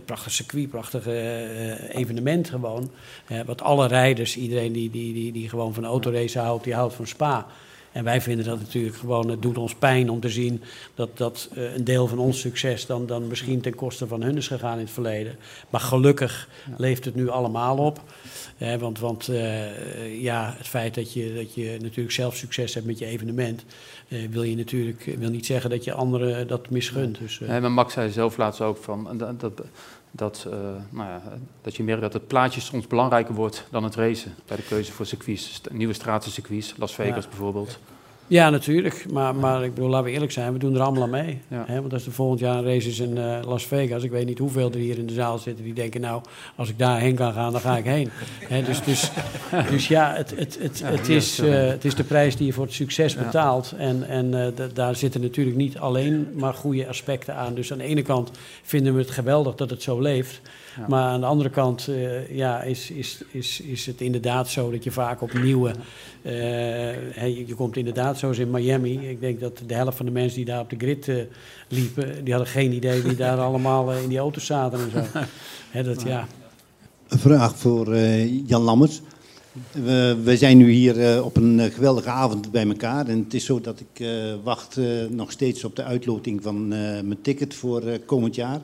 [0.04, 2.90] prachtig circuit, prachtig eh, evenement gewoon.
[3.26, 6.94] Eh, wat alle rijders, iedereen die, die, die, die gewoon van autoracen houdt, die houdt
[6.94, 7.46] van Spa.
[7.94, 10.62] En wij vinden dat natuurlijk gewoon, het doet ons pijn om te zien
[10.94, 14.36] dat, dat eh, een deel van ons succes dan, dan misschien ten koste van hun
[14.36, 15.36] is gegaan in het verleden.
[15.70, 18.00] Maar gelukkig leeft het nu allemaal op.
[18.58, 22.86] Eh, want want eh, ja, het feit dat je, dat je natuurlijk zelf succes hebt
[22.86, 23.64] met je evenement,
[24.08, 27.18] eh, wil je natuurlijk wil niet zeggen dat je anderen dat misgunt.
[27.18, 29.62] Dus, Nee, maar Max zei zelf laatst ook van dat, dat,
[30.16, 30.58] dat, eh,
[30.90, 31.22] nou ja,
[31.62, 34.92] dat je merkt dat het plaatje soms belangrijker wordt dan het racen bij de keuze
[34.92, 35.60] voor circuits.
[35.72, 37.30] Nieuwe stratencircuits, Las Vegas Ja.
[37.30, 37.78] bijvoorbeeld.
[38.26, 39.06] Ja, natuurlijk.
[39.12, 41.40] Maar, maar ik bedoel, laten we eerlijk zijn, we doen er allemaal aan mee.
[41.48, 41.64] Ja.
[41.66, 41.80] Hè?
[41.80, 44.38] Want als er volgend jaar een race is in eh, Las Vegas, ik weet niet
[44.38, 46.22] hoeveel er hier in de zaal zitten die denken, nou,
[46.56, 48.10] als ik daarheen kan gaan, dan ga ik heen.
[48.48, 49.10] Hè, dus, dus,
[49.70, 52.64] dus ja, het, het, het, het, is, eh, het is de prijs die je voor
[52.64, 53.72] het succes betaalt.
[53.78, 57.54] En, en eh, da- daar zitten natuurlijk niet alleen maar goede aspecten aan.
[57.54, 58.30] Dus aan de ene kant
[58.62, 60.40] vinden we het geweldig dat het zo leeft.
[60.78, 60.88] Ja.
[60.88, 64.84] Maar aan de andere kant eh, ja, is, is, is, is het inderdaad zo dat
[64.84, 65.70] je vaak op nieuwe...
[66.22, 66.32] eh,
[67.12, 69.08] hè, je, je komt inderdaad zoals in Miami.
[69.08, 71.16] Ik denk dat de helft van de mensen die daar op de grid eh,
[71.68, 72.24] liepen...
[72.24, 75.18] die hadden geen idee wie daar allemaal in die auto's zaten en zo.
[75.70, 76.26] Hè, dat, ja.
[77.08, 79.00] Een vraag voor eh, Jan Lammers.
[79.72, 83.06] We, we zijn nu hier eh, op een geweldige avond bij elkaar.
[83.06, 84.08] En het is zo dat ik eh,
[84.44, 88.60] wacht eh, nog steeds op de uitloting van eh, mijn ticket voor eh, komend jaar.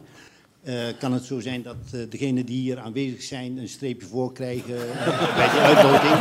[0.65, 4.33] Uh, kan het zo zijn dat uh, degenen die hier aanwezig zijn een streepje voor
[4.33, 6.15] krijgen uh, bij de uitloting?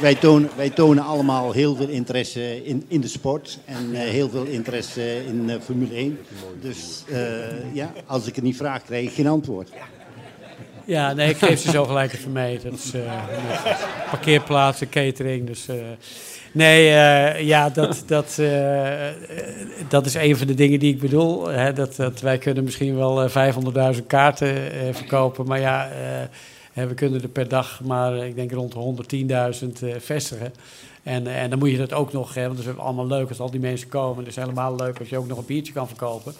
[0.00, 4.44] wij, tonen, wij tonen allemaal heel veel interesse in, in de sport en heel veel
[4.44, 6.18] interesse in Formule 1.
[6.60, 7.04] Dus
[7.72, 9.70] ja, als ik het niet vraag, krijg ik geen antwoord.
[10.84, 12.60] Ja, nee, ik geef ze zo gelijk even mee.
[12.60, 12.92] Dat is
[14.10, 15.66] parkeerplaatsen, catering, dus...
[16.52, 19.06] Nee, uh, ja, dat, dat, uh,
[19.88, 21.48] dat is een van de dingen die ik bedoel.
[21.48, 23.28] Hè, dat, dat wij kunnen misschien wel
[23.94, 24.54] 500.000 kaarten
[24.94, 25.46] verkopen.
[25.46, 25.88] Maar ja,
[26.72, 28.72] we kunnen er per dag maar, ik denk, rond
[29.08, 30.52] de 110.000 vestigen.
[31.02, 33.40] En, en dan moet je dat ook nog, hè, want het is allemaal leuk als
[33.40, 34.18] al die mensen komen.
[34.18, 36.34] Het is helemaal leuk als je ook nog een biertje kan verkopen.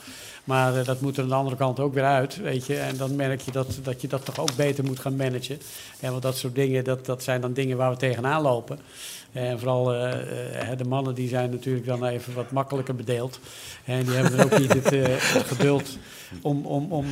[0.49, 2.77] Maar dat moet er aan de andere kant ook weer uit, weet je.
[2.77, 5.61] En dan merk je dat, dat je dat toch ook beter moet gaan managen.
[6.01, 8.79] En want dat soort dingen, dat, dat zijn dan dingen waar we tegenaan lopen.
[9.33, 10.13] En vooral uh,
[10.77, 13.41] de mannen die zijn natuurlijk dan even wat makkelijker bedeeld.
[13.85, 15.99] En die hebben dan ook niet het, uh, het, geduld
[16.43, 17.07] om, om, om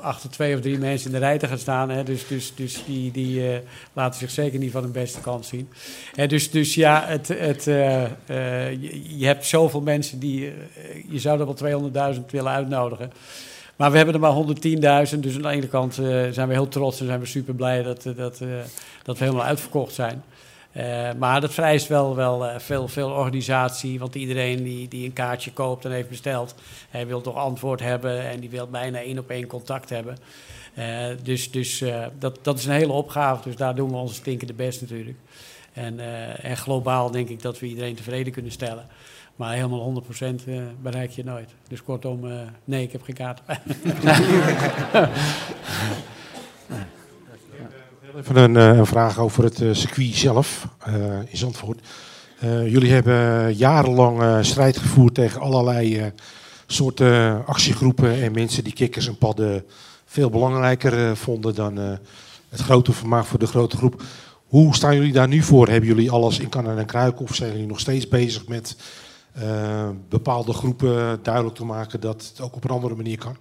[0.00, 1.90] achter twee of drie mensen in de rij te gaan staan.
[1.90, 2.02] Hè.
[2.02, 3.60] Dus, dus, dus die, die
[3.92, 5.68] laten zich zeker niet van hun beste kant zien.
[6.14, 10.52] En dus, dus ja, het, het, je, je, hebt zoveel mensen die...
[11.08, 13.12] je zou er wel 200.000 willen uitnodigen.
[13.76, 14.44] Maar we hebben er maar
[15.12, 15.18] 110.000.
[15.20, 15.94] Dus aan de ene kant
[16.30, 18.40] zijn we heel trots en zijn we super blij dat, dat,
[19.02, 20.22] dat we helemaal uitverkocht zijn.
[20.76, 23.98] Uh, maar dat vereist wel, wel uh, veel, veel organisatie.
[23.98, 26.54] Want iedereen die, die een kaartje koopt en heeft besteld,
[26.90, 30.16] hij wil toch antwoord hebben en die wil bijna één op één contact hebben.
[30.78, 31.84] Uh, dus dus
[32.18, 33.42] dat, dat is een hele opgave.
[33.42, 35.18] Dus daar doen we onze stinkende best natuurlijk.
[35.72, 36.00] En,
[36.42, 38.86] en globaal denk ik dat we iedereen tevreden kunnen stellen.
[39.36, 40.02] Maar helemaal
[40.42, 40.44] 100%
[40.82, 41.50] bereik je nooit.
[41.68, 42.20] Dus kortom,
[42.64, 43.40] nee, ik heb geen kaart.
[48.16, 50.94] Even een, eh, een, vraag over het eh, circuit zelf uh,
[51.26, 51.80] in Zandvoort.
[52.40, 56.12] Jullie hebben jarenlang strijd gevoerd tegen allerlei
[56.66, 59.64] soorten actiegroepen en mensen die kikkers en padden
[60.04, 61.76] veel belangrijker vonden dan
[62.48, 64.02] het grote vermaak voor de grote groep.
[64.46, 65.68] Hoe staan jullie daar nu voor?
[65.68, 68.76] Hebben jullie alles in kannen en kruiken of zijn jullie nog steeds bezig met
[70.08, 73.36] bepaalde groepen duidelijk te maken dat het ook op een andere manier kan?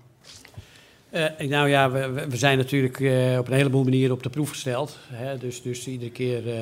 [1.14, 4.50] Uh, nou ja, we, we zijn natuurlijk uh, op een heleboel manieren op de proef
[4.50, 4.98] gesteld.
[5.08, 5.38] Hè?
[5.38, 6.54] Dus, dus iedere keer uh,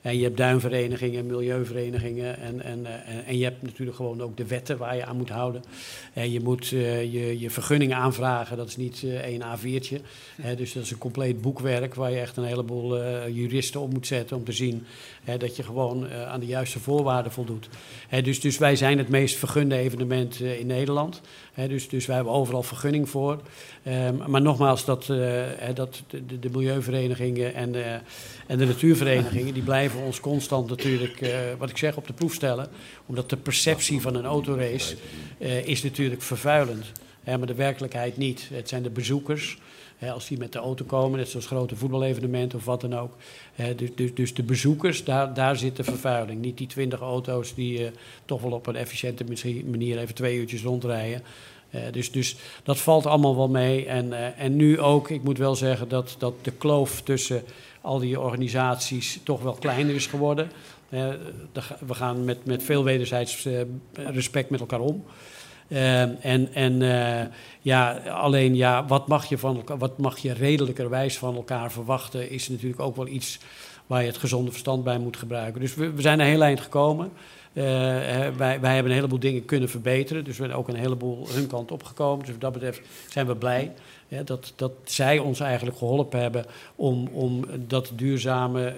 [0.00, 2.86] en je hebt duinverenigingen, milieuverenigingen en, en,
[3.26, 5.62] en, je hebt natuurlijk gewoon ook de wetten waar je aan moet houden.
[6.12, 10.00] En je moet je, je vergunningen aanvragen, dat is niet één A4'tje.
[10.56, 12.98] dus dat is een compleet boekwerk waar je echt een heleboel
[13.28, 14.86] juristen op moet zetten om te zien
[15.38, 17.68] dat je gewoon aan de juiste voorwaarden voldoet.
[18.22, 21.20] dus, dus wij zijn het meest vergunde evenement in Nederland.
[21.54, 23.40] Dus, dus wij hebben overal vergunning voor.
[23.88, 25.06] Um, maar nogmaals, dat,
[25.74, 27.74] dat de, de, milieuverenigingen en,
[28.46, 32.34] en de natuurverenigingen, die blijven ons constant natuurlijk, uh, wat ik zeg, op de proef
[32.34, 32.68] stellen.
[33.06, 34.96] Omdat de perceptie van een autorace
[35.64, 36.92] is natuurlijk vervuilend.
[37.22, 38.48] Hè, maar de werkelijkheid niet.
[38.52, 39.58] Het zijn de bezoekers.
[40.10, 43.16] Als die met de auto komen, net zoals grote voetbalevenementen of wat dan ook.
[43.76, 46.40] Dus, dus, dus, de bezoekers, daar, daar zit de vervuiling.
[46.40, 47.86] Niet die twintig auto's die uh,
[48.24, 49.24] toch wel op een efficiënte
[49.64, 51.22] manier even twee uurtjes rondrijden.
[51.70, 53.86] Uh, dus, dus dat valt allemaal wel mee.
[53.86, 57.42] En, uh, en nu ook, ik moet wel zeggen dat, dat de kloof tussen
[57.80, 60.50] al die organisaties toch wel kleiner is geworden.
[61.78, 63.46] We gaan met, met veel wederzijds
[63.92, 65.04] respect met elkaar om.
[65.68, 66.80] Uh, en en
[67.60, 72.30] ja, alleen ja, wat mag, je van elkaar, wat mag je redelijkerwijs van elkaar verwachten,
[72.30, 73.38] is natuurlijk ook wel iets
[73.86, 75.60] waar je het gezonde verstand bij moet gebruiken.
[75.60, 77.12] Dus we, zijn er heel eind gekomen.
[77.52, 80.24] wij, wij hebben een heleboel dingen kunnen verbeteren.
[80.24, 82.24] Dus we zijn ook een heleboel hun kant opgekomen.
[82.24, 83.72] Dus wat dat betreft zijn we blij
[84.24, 86.44] dat, dat zij ons eigenlijk geholpen hebben
[86.76, 88.76] om, om dat duurzame, uh,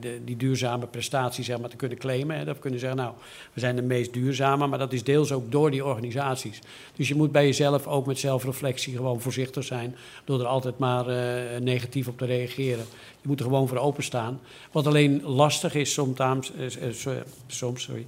[0.00, 2.38] de, die duurzame prestatie zeg maar, te kunnen claimen.
[2.38, 2.44] Hè.
[2.44, 3.12] Dat we kunnen zeggen, nou,
[3.52, 6.60] we zijn de meest duurzame, maar dat is deels ook door die organisaties.
[6.96, 11.08] Dus je moet bij jezelf ook met zelfreflectie gewoon voorzichtig zijn, door er altijd maar
[11.08, 11.16] uh,
[11.60, 12.84] negatief op te reageren.
[13.22, 14.40] Je moet er gewoon voor openstaan.
[14.72, 17.14] Wat alleen lastig is soms, uh,
[17.46, 18.06] soms sorry,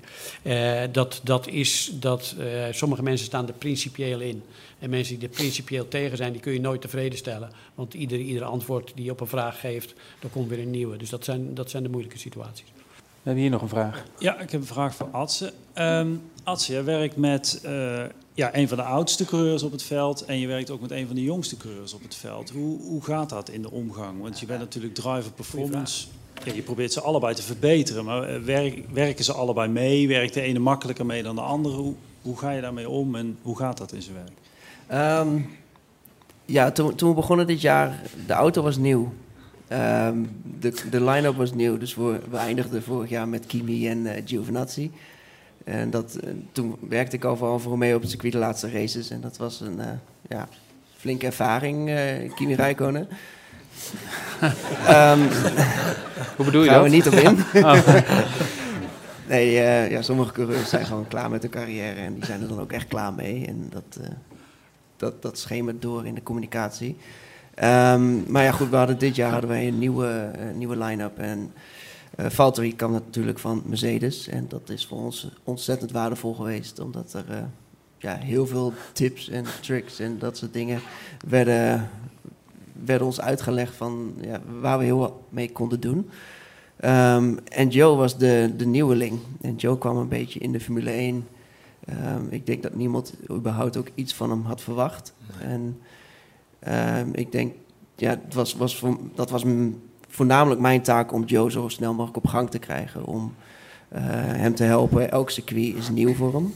[0.93, 2.35] dat, dat is dat
[2.71, 4.43] sommige mensen staan er principieel in.
[4.79, 7.51] En mensen die er principieel tegen zijn, die kun je nooit tevreden stellen.
[7.75, 10.97] Want ieder, ieder antwoord die je op een vraag geeft, er komt weer een nieuwe.
[10.97, 12.67] Dus dat zijn, dat zijn de moeilijke situaties.
[12.77, 14.05] We hebben hier nog een vraag.
[14.19, 15.53] Ja, ik heb een vraag voor Atse.
[15.79, 18.03] Um, Atse, jij werkt met uh,
[18.35, 21.07] ja, een van de oudste coureurs op het veld en je werkt ook met een
[21.07, 22.51] van de jongste coureurs op het veld.
[22.51, 24.21] Hoe, hoe gaat dat in de omgang?
[24.23, 26.07] Want je bent natuurlijk driver performance.
[26.45, 30.09] Ja, je probeert ze allebei te verbeteren, maar eh, werk, werken ze allebei mee?
[30.09, 31.77] Werkt de ene makkelijker mee dan de andere?
[31.77, 35.27] Hoe, hoe ga je daarmee om en hoe gaat dat in zijn werk?
[35.27, 35.47] Um,
[36.45, 39.13] ja, toen, toen we begonnen dit jaar, de auto was nieuw.
[39.73, 40.31] Um,
[40.61, 44.13] de de line-up was nieuw, dus we, we eindigden vorig jaar met Kimi en uh,
[44.25, 44.91] Giovinazzi.
[45.65, 49.11] En dat, eh, toen werkte ik overal voor Romeo op het circuit de laatste races.
[49.11, 49.81] En dat was een
[50.29, 50.49] ja,
[50.97, 51.91] flinke ervaring,
[52.35, 53.09] Kimi Räikkönen.
[54.89, 55.29] um,
[56.37, 56.91] Hoe bedoel je gaan dat?
[56.91, 57.39] we niet op in.
[57.65, 57.87] Oh.
[59.27, 59.51] nee,
[59.91, 62.01] ja, sommige coureurs zijn gewoon klaar met hun carrière.
[62.01, 63.47] En die zijn er dan ook echt klaar mee.
[63.47, 64.01] En dat,
[64.97, 66.97] dat, dat schemert door in de communicatie.
[67.63, 71.19] Um, maar ja, goed, we hadden dit jaar hadden wij een nieuwe, uh, nieuwe line-up.
[71.19, 71.53] En
[72.17, 74.29] uh, Valtteri kwam natuurlijk van Mercedes.
[74.29, 76.79] En dat is voor ons ontzettend waardevol geweest.
[76.79, 77.37] Omdat er uh,
[77.99, 80.81] ja, heel veel tips en tricks en dat soort dingen
[81.29, 81.91] werden,
[82.85, 86.11] werden ons uitgelegd van ja, waar we heel wat mee konden doen.
[86.85, 89.19] Um, en Joe was de, de nieuweling.
[89.41, 91.27] En Joe kwam een beetje in de Formule 1.
[91.89, 95.15] Um, ik denk dat niemand überhaupt ook iets van hem had verwacht.
[95.41, 95.49] Nee.
[95.49, 95.81] En
[96.99, 97.55] um, ik denk,
[97.97, 99.45] ja, het was, was voor, dat was
[100.15, 103.05] voornamelijk mijn taak om Joe zo snel mogelijk op gang te krijgen.
[103.05, 103.35] Om
[103.95, 105.11] uh, hem te helpen.
[105.11, 106.55] Elk circuit is nieuw voor hem.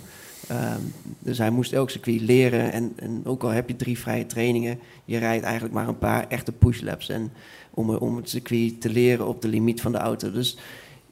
[0.50, 2.72] Um, dus hij moest elk circuit leren.
[2.72, 6.28] En, en, ook al heb je drie vrije trainingen, je rijdt eigenlijk maar een paar
[6.28, 7.08] echte pushlaps.
[7.08, 7.32] En
[7.70, 10.32] om, om het circuit te leren op de limiet van de auto.
[10.32, 10.58] Dus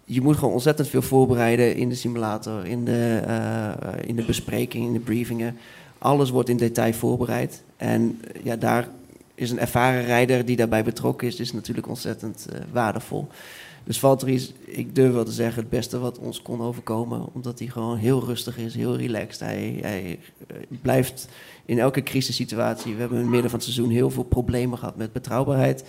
[0.05, 4.87] je moet gewoon ontzettend veel voorbereiden in de simulator, in de, uh, in de bespreking,
[4.87, 5.57] in de briefingen.
[5.99, 7.63] Alles wordt in detail voorbereid.
[7.77, 8.89] En ja, daar
[9.37, 13.29] is een ervaren rijder die daarbij betrokken is, is natuurlijk ontzettend uh, waardevol.
[13.85, 17.27] Dus Valtteri is, ik durf wel te zeggen, het beste wat ons kon overkomen.
[17.33, 19.41] Omdat hij gewoon heel rustig is, heel relaxed.
[19.41, 20.19] Hij, hij
[20.51, 21.29] uh, blijft
[21.65, 22.95] in elke crisissituatie.
[22.95, 25.85] We hebben in het midden van het seizoen heel veel problemen gehad met betrouwbaarheid.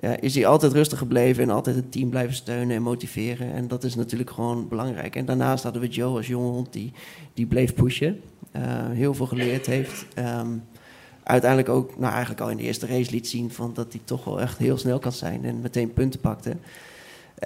[0.00, 3.52] Ja, is hij altijd rustig gebleven en altijd het team blijven steunen en motiveren.
[3.52, 5.16] En dat is natuurlijk gewoon belangrijk.
[5.16, 6.92] En daarnaast hadden we Joe als jonge hond die,
[7.34, 8.20] die bleef pushen.
[8.92, 10.06] Heel veel geleerd heeft.
[10.18, 10.62] Um,
[11.24, 14.24] uiteindelijk ook, nou eigenlijk al in de eerste race liet zien van dat hij toch
[14.24, 16.56] wel echt heel snel kan zijn en meteen punten pakte.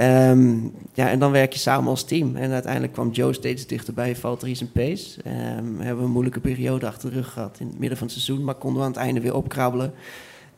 [0.01, 2.37] Um, ja, en dan werk je samen als team.
[2.37, 5.21] En uiteindelijk kwam Joe steeds dichterbij, Valtteri zijn pace.
[5.27, 8.17] Um, hebben we een moeilijke periode achter de rug gehad in het midden van het
[8.17, 9.93] seizoen, maar konden we aan het einde weer opkrabbelen.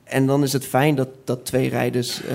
[0.04, 2.30] En dan is het fijn dat, dat twee rijders uh,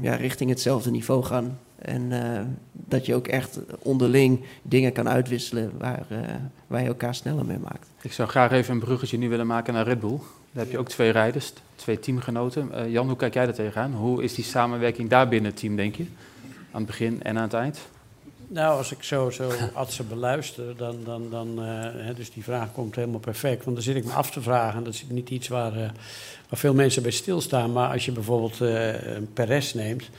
[0.00, 1.58] ja, richting hetzelfde niveau gaan.
[1.80, 2.40] En uh,
[2.72, 6.18] dat je ook echt onderling dingen kan uitwisselen waar, uh,
[6.66, 7.88] waar je elkaar sneller mee maakt.
[8.00, 10.18] Ik zou graag even een bruggetje nu willen maken naar Red Bull.
[10.52, 12.70] Daar heb je ook twee rijders, twee teamgenoten.
[12.74, 13.92] Uh, Jan, hoe kijk jij daar tegenaan?
[13.92, 16.04] Hoe is die samenwerking daar binnen het team, denk je?
[16.70, 17.78] Aan het begin en aan het eind?
[18.52, 21.64] Nou, als ik zo, zo Adse beluister, dan, dan, dan uh,
[21.94, 23.64] hè, dus die vraag komt helemaal perfect.
[23.64, 25.78] Want dan zit ik me af te vragen, dat is niet iets waar, uh,
[26.48, 27.72] waar veel mensen bij stilstaan.
[27.72, 30.10] Maar als je bijvoorbeeld uh, een Perez neemt,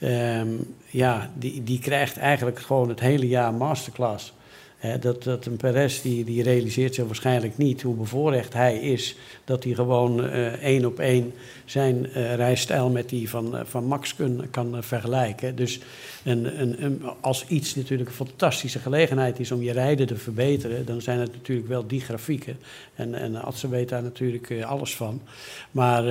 [0.00, 4.32] um, ja, die, die krijgt eigenlijk gewoon het hele jaar masterclass.
[5.00, 9.16] Dat, dat een Perez die, die realiseert zich waarschijnlijk niet hoe bevoorrecht hij is.
[9.44, 11.32] Dat hij gewoon uh, één op één
[11.64, 15.56] zijn uh, rijstijl met die van, uh, van Max kun, kan vergelijken.
[15.56, 15.80] Dus
[16.24, 21.02] een, een, als iets natuurlijk een fantastische gelegenheid is om je rijden te verbeteren, dan
[21.02, 22.56] zijn het natuurlijk wel die grafieken.
[22.94, 25.20] En, en weet daar natuurlijk alles van.
[25.70, 26.04] Maar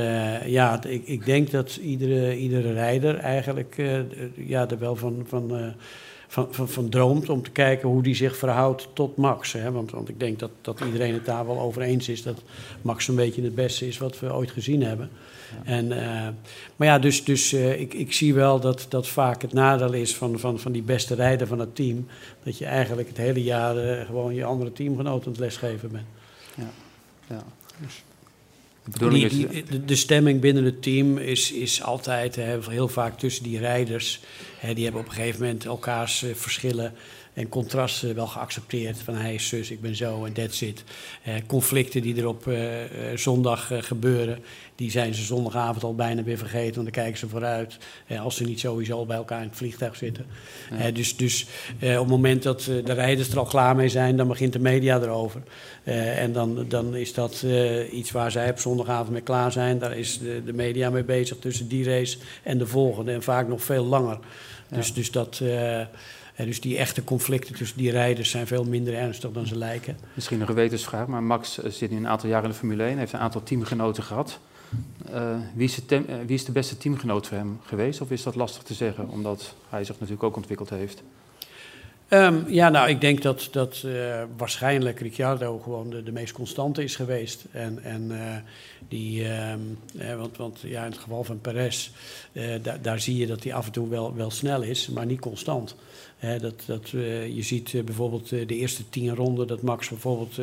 [0.49, 3.75] ja, ik, ik denk dat iedere, iedere rijder eigenlijk
[4.35, 5.25] ja, er wel van.
[5.27, 5.73] van
[6.31, 9.53] van, van, van, droomt om te kijken hoe die zich verhoudt tot Max.
[9.53, 9.71] Hè?
[9.71, 12.41] Want, want ik denk dat, dat iedereen het daar wel over eens is dat
[12.81, 15.09] Max een beetje het beste is wat we ooit gezien hebben.
[15.51, 15.71] Ja.
[15.71, 16.27] En, uh,
[16.75, 20.15] maar ja, dus, dus uh, ik, ik zie wel dat dat vaak het nadeel is
[20.15, 22.07] van, van, van die beste rijder van het team.
[22.43, 26.07] Dat je eigenlijk het hele jaar uh, gewoon je andere teamgenoten aan het lesgeven bent.
[26.55, 26.69] Ja,
[27.27, 27.43] ja.
[27.81, 28.03] Dus.
[28.97, 34.19] De, de, stemming binnen het team is, is altijd hè, heel vaak tussen die rijders.
[34.57, 36.93] Hè, die hebben op een gegeven moment elkaars uh, verschillen
[37.39, 38.97] en contrasten wel geaccepteerd.
[38.97, 40.83] Van hij is zus, ik ben zo en that's it.
[41.23, 42.57] Eh, conflicten die er op uh,
[43.15, 44.39] zondag gebeuren,
[44.75, 46.73] die zijn ze zondagavond al bijna weer vergeten.
[46.73, 47.77] Want dan kijken ze vooruit.
[48.21, 50.25] als ze niet sowieso al bij elkaar in het vliegtuig zitten.
[50.79, 50.91] Ja.
[50.91, 51.45] dus dus
[51.81, 55.01] op het moment dat de rijders er al klaar mee zijn, dan begint de media
[55.01, 55.41] erover.
[55.83, 57.45] en dan, dan is dat
[57.91, 59.79] iets waar zij op zondagavond mee klaar zijn.
[59.79, 63.11] Daar is de, de, media mee bezig tussen die race en de volgende.
[63.11, 64.19] En vaak nog veel langer.
[64.69, 64.77] Ja.
[64.77, 65.39] Dus, dus dat...
[65.43, 65.81] Uh,
[66.45, 69.97] dus die echte conflicten tussen die rijders zijn veel minder ernstig dan ze lijken.
[70.13, 72.97] Misschien nog een gewetensvraag, maar Max zit nu een aantal jaar in de Formule 1,
[72.97, 74.39] heeft een aantal teamgenoten gehad.
[75.13, 78.01] Uh, wie, is uh, wie, is de beste teamgenoot voor hem geweest?
[78.01, 81.03] Of is dat lastig te zeggen, omdat hij zich natuurlijk ook ontwikkeld heeft?
[82.09, 86.83] Um, ja, nou, ik denk dat, dat uh, waarschijnlijk Ricciardo gewoon de, de, meest constante
[86.83, 87.45] is geweest.
[87.51, 88.11] En, en
[88.87, 89.79] die, um,
[90.17, 91.91] want, want ja, in het geval van Perez,
[92.61, 95.19] daar, daar zie je dat hij af en toe wel, wel snel is, maar niet
[95.19, 95.75] constant.
[96.19, 99.89] He, dat, dat, uh, je ziet uh, bijvoorbeeld uh, de eerste tien ronden dat Max
[99.89, 100.33] bijvoorbeeld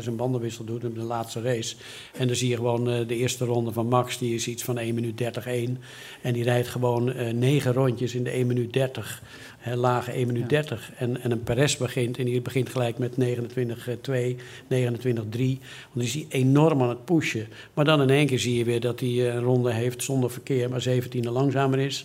[0.00, 1.76] zijn bandenwissel doet in de laatste race.
[2.16, 4.94] En dan zie je gewoon de eerste ronde van Max, die is iets van 1
[4.94, 5.78] minuut 30 1.
[6.22, 9.22] En die rijdt gewoon negen rondjes in de 1 minuut 30.
[9.62, 10.90] Hè, lage 1 minuut 30.
[10.96, 13.24] En, en een Perez begint en die begint gelijk met 29-2, 29-3.
[14.68, 15.32] Want
[15.92, 17.46] dan is hij enorm aan het pushen.
[17.74, 20.70] Maar dan in één keer zie je weer dat hij een ronde heeft zonder verkeer,
[20.70, 22.04] maar 17e langzamer is.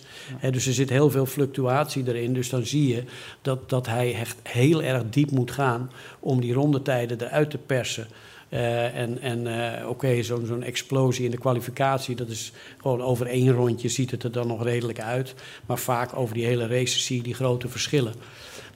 [0.50, 2.32] Dus er zit heel veel fluctuatie erin.
[2.32, 3.02] Dus dan zie je
[3.42, 5.90] dat, dat hij echt heel erg diep moet gaan
[6.20, 8.06] om die rondetijden eruit te persen.
[8.50, 13.02] Uh, en en uh, oké, okay, zo'n zo'n explosie in de kwalificatie, dat is gewoon
[13.02, 15.34] over één rondje ziet het er dan nog redelijk uit.
[15.66, 18.14] Maar vaak over die hele race zie je die grote verschillen.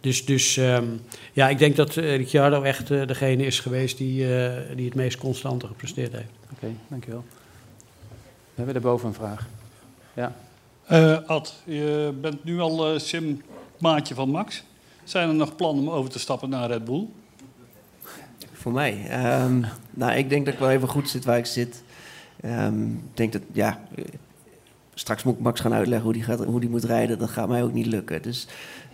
[0.01, 1.01] Dus, dus um,
[1.33, 4.27] ja, ik denk dat uh, Ricciardo echt degene is geweest die,
[4.77, 6.33] die het meest constante gepresteerd heeft.
[6.43, 7.25] Oké, okay, dankjewel.
[8.55, 9.47] We hebben daarboven een vraag.
[10.15, 10.35] Ja.
[11.27, 14.63] Ad, je bent nu al sim-maatje van Max.
[15.05, 17.07] Zijn er nog plannen om over te stappen naar Red Bull?
[18.63, 18.93] Voor mij?
[19.43, 21.83] Um, nou, ik denk dat ik wel even goed zit waar ik zit.
[22.45, 23.81] Um, ik denk dat, ja,
[24.95, 27.19] straks moet ik Max gaan uitleggen hoe die, gaat, hoe die moet rijden.
[27.19, 28.23] Dat gaat mij ook niet lukken.
[28.23, 28.47] Dus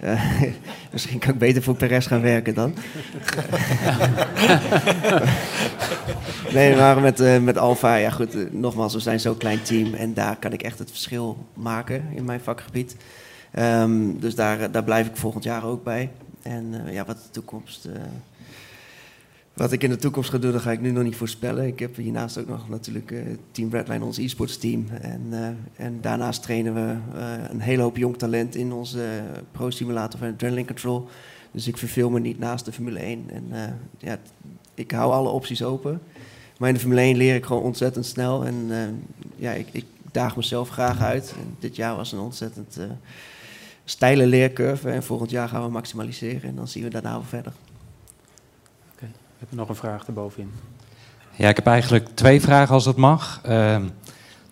[0.05, 0.33] uh,
[0.93, 2.75] misschien kan ik beter voor Perez gaan werken dan.
[6.55, 9.95] nee, maar met, uh, met Alfa, ja goed, nogmaals, we zijn zo'n klein team.
[9.95, 12.97] En daar kan ik echt het verschil maken in mijn vakgebied.
[13.59, 16.11] Um, dus daar, daar blijf ik volgend jaar ook bij.
[16.43, 17.89] En ja, wat de toekomst
[19.59, 21.67] wat ik in de toekomst ga doen, dat ga ik nu nog niet voorspellen.
[21.67, 24.89] Ik heb hiernaast ook nog natuurlijk uh, Team Redline, ons e-sports team.
[25.01, 30.19] En, uh, en daarnaast trainen we uh, een hele hoop jong talent in onze pro-simulator
[30.19, 31.09] van Adrenaline Control.
[31.51, 33.25] Dus ik verveel me niet naast de Formule 1.
[33.33, 33.45] En
[33.99, 34.19] ja,
[34.75, 36.01] ik hou alle opties open.
[36.59, 38.45] Maar in de Formule 1 leer ik gewoon ontzettend snel.
[38.45, 38.71] En
[39.37, 41.35] ja, ik, ik, daag mezelf graag uit.
[41.59, 42.79] Dit jaar was een ontzettend
[43.85, 44.91] steile leercurve.
[44.91, 46.49] En volgend jaar gaan we maximaliseren.
[46.49, 47.53] En dan zien we daarna wel verder.
[49.39, 50.53] We hebben nog een vraag erbovenin.
[51.35, 53.41] Ja, ik heb eigenlijk twee vragen als het mag.
[53.49, 53.81] Uh,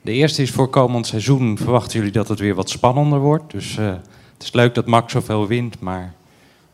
[0.03, 3.51] de eerste is voor komend seizoen verwachten jullie dat het weer wat spannender wordt.
[3.51, 3.87] Dus uh,
[4.32, 6.12] het is leuk dat Max zoveel wint, maar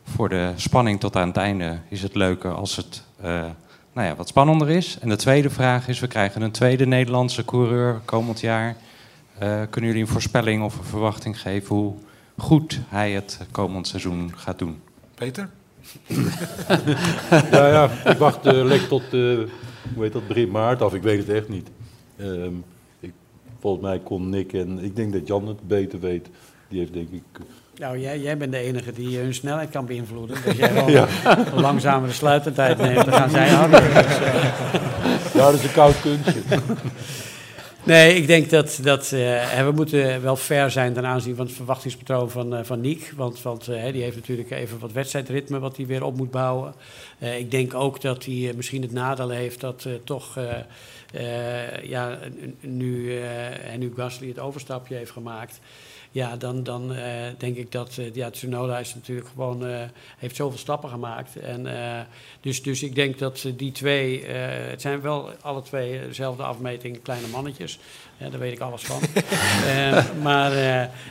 [0.05, 3.45] voor de spanning tot aan het einde is het leuker als het uh,
[3.93, 4.99] nou ja, wat spannender is.
[5.01, 8.77] En de tweede vraag is, we krijgen een tweede Nederlandse coureur komend jaar.
[9.39, 11.95] kunnen jullie een voorspelling of een verwachting geven hoe
[12.39, 14.81] goed hij het komend seizoen gaat doen?
[15.15, 15.49] Peter?
[17.51, 19.39] ja, ja, ik wacht uh, lekker tot uh,
[19.95, 20.95] hoe heet dat, begin maart af.
[20.95, 21.69] Ik weet het echt niet.
[22.21, 22.65] Um,
[23.01, 23.13] ik,
[23.61, 26.29] volgens mij kon Nick en ik denk dat Jan het beter weet.
[26.69, 27.23] Die heeft denk ik...
[27.77, 30.37] Nou, jij, jij bent de enige die hun snelheid kan beïnvloeden.
[30.45, 31.09] Dus jij wel ja.
[31.25, 33.81] een langzamere sluitertijd neemt, dan gaan zij harder.
[33.81, 34.19] Dus.
[35.33, 36.43] Ja, dat is een koud kunstje.
[37.85, 41.55] Nee, ik denk dat, dat uh, we moeten wel fair zijn ten aanzien van het
[41.55, 43.13] verwachtingspatroon van, uh, van Niek.
[43.17, 46.75] Want, want uh, die heeft natuurlijk even wat wedstrijdritme wat hij weer op moet bouwen.
[47.19, 50.39] ik denk ook dat hij misschien het nadeel heeft dat toch
[51.83, 52.19] ja,
[52.61, 53.21] nu,
[53.71, 55.61] en nu Gasly het overstapje heeft gemaakt
[56.13, 57.05] ja, dan, dan uh,
[57.39, 59.81] denk ik dat uh, ja, Tsunoda is natuurlijk gewoon, uh,
[60.19, 61.37] heeft zoveel stappen gemaakt.
[61.37, 61.67] En,
[62.41, 67.27] dus, dus ik denk dat die twee, het zijn wel alle twee dezelfde afmeting, kleine
[67.27, 67.79] mannetjes.
[68.19, 69.01] daar weet ik alles van.
[70.29, 70.53] maar,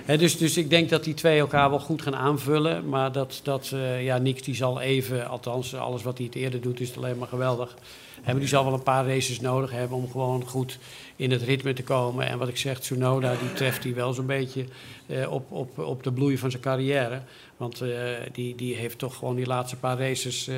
[0.05, 2.89] dus, dus ik denk dat die twee elkaar wel goed gaan aanvullen.
[2.89, 6.79] Maar dat, dat ja, Nick die zal even, althans alles wat hij het eerder doet,
[6.79, 7.75] is alleen maar geweldig.
[8.23, 10.79] En die zal wel een paar races nodig hebben om gewoon goed
[11.21, 12.27] in het ritme te komen.
[12.27, 14.65] En wat ik zeg, Tsunoda, die treft hij wel zo'n beetje
[15.07, 17.21] uh, op, op, op de bloei van zijn carrière.
[17.57, 17.89] Want uh,
[18.31, 20.55] die, die heeft toch gewoon die laatste paar races uh,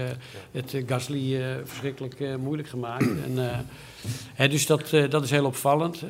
[0.52, 3.08] het Gasly verschrikkelijk moeilijk gemaakt.
[3.28, 3.66] en,
[4.34, 6.02] hè, dus dat, dat is heel opvallend.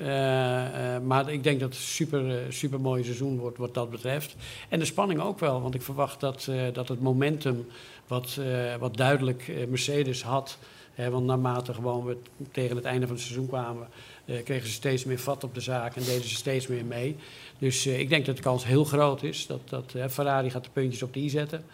[1.04, 4.36] maar ik denk dat het een super, super mooi seizoen wordt wat dat betreft.
[4.70, 7.68] En de spanning ook wel, want ik verwacht dat, dat het momentum
[8.08, 8.39] wat,
[8.80, 10.58] wat duidelijk Mercedes had...
[10.93, 12.18] Hè, want naarmate gewoon we
[12.51, 13.88] tegen het einde van het seizoen kwamen,
[14.26, 17.15] kregen ze steeds meer vat op de zaak en deden ze steeds meer mee.
[17.57, 20.69] Dus uh, ik denk dat de kans heel groot is dat, dat Ferrari gaat de
[20.74, 21.65] puntjes op de i zetten.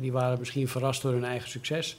[0.00, 1.96] die waren misschien verrast door hun eigen succes.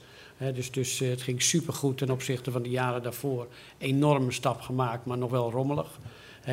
[0.54, 3.46] dus dus het ging supergoed ten opzichte van de jaren daarvoor.
[3.78, 5.98] Enorme stap gemaakt, maar nog wel rommelig.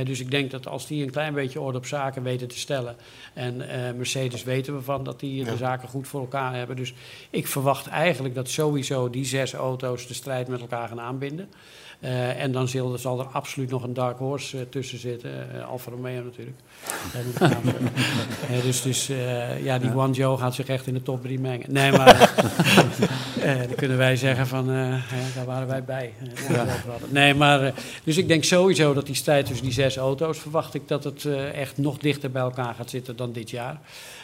[0.04, 2.96] Dus ik denk dat als die een klein beetje orde op zaken weten te stellen.
[3.34, 3.58] En
[3.98, 6.76] Mercedes weten we van dat die de zaken goed voor elkaar hebben.
[6.76, 6.94] Dus
[7.30, 11.50] ik verwacht eigenlijk dat sowieso die zes auto's de strijd met elkaar gaan aanbinden.
[12.00, 15.32] Uh, en dan zal, zal, er absoluut nog een dark horse uh, tussen zitten.
[15.56, 16.58] Uh, Alfa Romeo natuurlijk.
[18.64, 19.08] dus dus
[19.64, 21.74] ja, die Joe gaat zich echt in de top 3 mengen.
[21.74, 22.34] Nee, maar
[23.68, 24.68] dan kunnen wij zeggen van,
[25.36, 26.14] daar waren wij bij.
[26.50, 26.66] Ja.
[27.10, 27.74] Nee, maar
[28.04, 31.26] dus ik denk sowieso dat die strijd tussen die zes auto's, verwacht ik dat het
[31.54, 33.80] echt nog dichter bij elkaar gaat zitten dan dit jaar.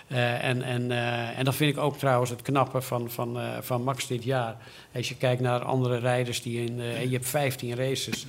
[0.08, 3.58] Uh, en, en, uh, en dat vind ik ook trouwens het knappe van, van, uh,
[3.62, 4.58] van Max dit jaar.
[4.96, 6.78] Als je kijkt naar andere rijders die in.
[7.10, 8.26] je hebt 15 races.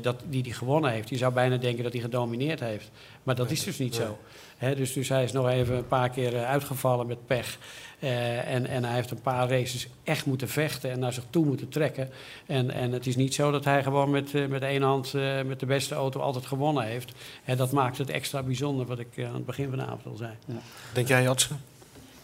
[0.00, 1.08] dat, die hij gewonnen heeft.
[1.08, 2.90] Je zou bijna denken dat hij gedomineerd heeft.
[3.22, 4.18] Maar dat is dus niet zo.
[4.56, 7.58] Hè, dus, dus hij is nog even een paar keer uitgevallen met pech.
[8.00, 11.44] Uh, en, en hij heeft een paar races echt moeten vechten en naar zich toe
[11.44, 12.10] moeten trekken.
[12.46, 15.42] En, en het is niet zo dat hij gewoon met, uh, met één hand uh,
[15.42, 17.12] met de beste auto altijd gewonnen heeft.
[17.44, 20.16] En dat maakt het extra bijzonder, wat ik aan het begin van de avond al
[20.16, 20.32] zei.
[20.44, 20.54] Ja.
[20.92, 21.60] Denk jij, Jatsen?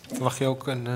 [0.09, 0.89] Verwacht je ook een...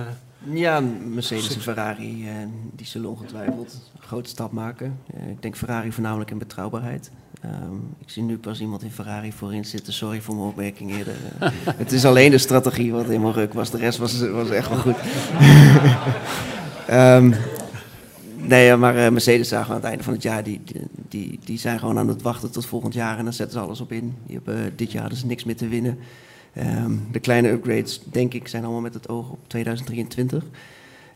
[0.44, 2.26] Ja, Mercedes en Ferrari,
[2.74, 4.98] die zullen ongetwijfeld een grote stap maken.
[5.28, 7.10] ik denk Ferrari voornamelijk in betrouwbaarheid.
[7.44, 9.92] Um, ik zie nu pas iemand in Ferrari voorin zitten.
[9.92, 11.14] Sorry voor mijn opmerking eerder.
[11.76, 13.70] het is alleen de strategie wat helemaal ruk was.
[13.70, 14.96] De rest was, was echt wel goed.
[16.90, 17.34] um,
[18.52, 20.42] nee, maar uh, Mercedes zagen we aan het einde van het jaar.
[20.42, 20.60] Die,
[21.08, 23.18] die, die zijn gewoon aan het wachten tot volgend jaar.
[23.18, 24.14] En dan zetten ze alles op in.
[24.26, 25.98] Die hebben, dit jaar dus niks meer te winnen.
[26.58, 30.44] Um, de kleine upgrades, denk ik, zijn allemaal met het oog op 2023.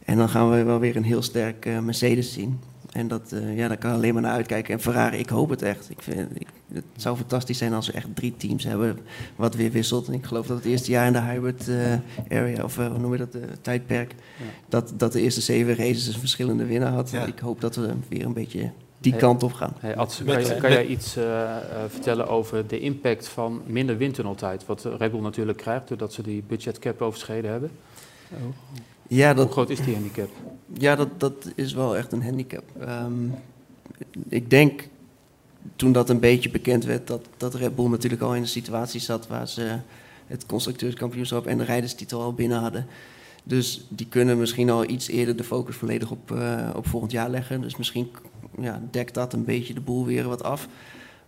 [0.05, 2.61] En dan gaan we wel weer een heel sterk uh, Mercedes zien.
[2.93, 4.75] En dat, uh, ja, daar kan alleen maar naar uitkijken.
[4.75, 5.91] En Ferrari, ik hoop het echt.
[5.91, 8.99] Ik vind, ik, het zou fantastisch zijn als we echt drie teams hebben
[9.37, 10.09] wat weer wisselt.
[10.09, 13.13] En ik geloof dat het eerste jaar in de hybrid uh, area, of hoe noem
[13.13, 14.45] je dat, tijdperk, ja.
[14.69, 17.11] dat, dat de eerste zeven races een verschillende winnaar had.
[17.11, 17.25] Ja.
[17.25, 18.71] Ik hoop dat we weer een beetje
[19.05, 19.73] die hey, kant op gaan.
[19.79, 21.17] Hey, Ats, kan, je, kan jij iets
[21.89, 24.67] vertellen over de impact van minder windtunneltijd?
[24.67, 27.71] Wat Red Bull natuurlijk krijgt doordat ze die budgetcap overschreden hebben.
[28.31, 28.39] Oh.
[29.09, 30.29] Ja, dat, Hoe groot is die handicap?
[30.73, 32.65] Ja, dat, dat is wel echt een handicap.
[32.89, 33.35] Um,
[34.29, 34.89] ik denk
[35.77, 39.01] toen dat een beetje bekend werd, dat, dat Red Bull natuurlijk al in een situatie
[39.01, 39.79] zat waar ze
[40.27, 42.87] het constructeurskampioenschap en de rijderstitel al binnen hadden.
[43.47, 47.31] Dus die kunnen misschien al iets eerder de focus volledig op, uh, op volgend jaar
[47.31, 47.61] leggen.
[47.61, 48.11] Dus misschien
[48.61, 50.69] ja, dekt dat een beetje de boel weer wat af.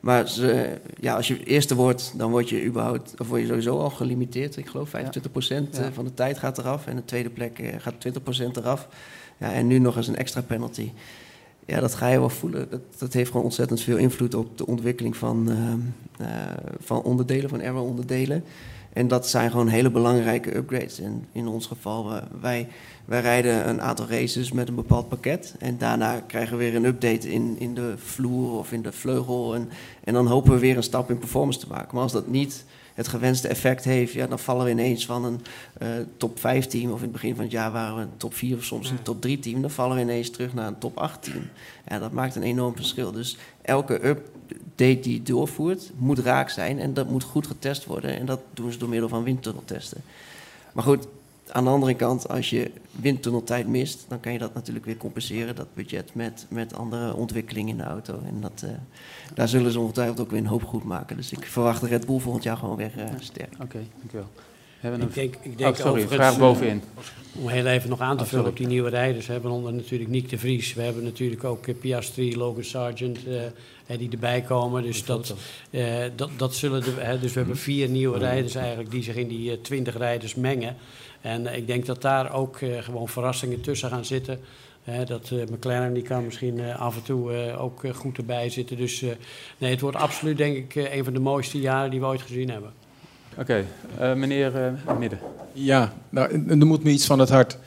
[0.00, 3.78] Maar ze, ja, als je eerste wordt, dan word je überhaupt, of word je sowieso
[3.78, 4.56] al gelimiteerd.
[4.56, 4.90] Ik geloof 25%
[5.48, 5.62] ja.
[5.72, 5.92] Ja.
[5.92, 6.86] van de tijd gaat eraf.
[6.86, 8.88] En de tweede plek gaat 20% eraf.
[9.38, 10.90] Ja, en nu nog eens een extra penalty.
[11.66, 12.70] Ja, dat ga je wel voelen.
[12.70, 16.36] Dat, dat heeft gewoon ontzettend veel invloed op de ontwikkeling van, uh, uh,
[16.78, 18.44] van onderdelen, van airway-onderdelen.
[18.96, 21.00] En dat zijn gewoon hele belangrijke upgrades.
[21.00, 22.68] En in ons geval, wij,
[23.04, 25.54] wij rijden een aantal races met een bepaald pakket.
[25.58, 29.54] En daarna krijgen we weer een update in, in de vloer of in de vleugel.
[29.54, 29.68] En,
[30.04, 31.88] en dan hopen we weer een stap in performance te maken.
[31.92, 35.40] Maar als dat niet het gewenste effect heeft, ja, dan vallen we ineens van een
[35.82, 38.34] uh, top 5 team, of in het begin van het jaar waren we een top
[38.34, 40.98] 4 of soms een top 3 team, dan vallen we ineens terug naar een top
[40.98, 41.42] 8 team.
[41.88, 43.12] Ja, dat maakt een enorm verschil.
[43.12, 44.16] Dus elke
[44.76, 48.18] update die je doorvoert, moet raak zijn en dat moet goed getest worden.
[48.18, 50.00] En dat doen ze door middel van windtunneltesten.
[50.72, 51.06] Maar goed,
[51.48, 55.54] aan de andere kant, als je windtunneltijd mist, dan kan je dat natuurlijk weer compenseren,
[55.54, 58.20] dat budget, met, met andere ontwikkelingen in de auto.
[58.26, 58.70] En dat, uh,
[59.34, 61.16] daar zullen ze ongetwijfeld ook weer een hoop goed maken.
[61.16, 63.52] Dus ik verwacht de Red Bull volgend jaar gewoon weer uh, sterk.
[63.52, 64.28] Oké, okay, dankjewel.
[64.80, 66.82] Hebben ik denk, ik denk oh, sorry, vraag bovenin.
[67.32, 69.26] Om heel even nog aan te oh, vullen op die nieuwe rijders.
[69.26, 70.74] We hebben onder natuurlijk Nick de Vries.
[70.74, 73.40] We hebben natuurlijk ook uh, Piastri, Logan Sargent, uh,
[73.86, 74.82] die erbij komen.
[74.82, 75.34] Dus dat,
[75.70, 79.16] uh, dat, dat zullen de, uh, dus we hebben vier nieuwe rijders eigenlijk die zich
[79.16, 80.76] in die twintig rijders mengen.
[81.20, 84.40] En ik denk dat daar ook gewoon verrassingen tussen gaan zitten.
[85.06, 88.76] dat McLaren die kan misschien af en toe ook goed erbij zitten.
[88.76, 89.04] Dus
[89.58, 92.50] nee, het wordt absoluut denk ik een van de mooiste jaren die we ooit gezien
[92.50, 92.72] hebben.
[93.38, 93.64] Oké,
[93.98, 94.10] okay.
[94.10, 94.52] uh, meneer
[94.88, 95.18] uh, Midden.
[95.52, 97.58] Ja, nou, er moet me iets van het hart.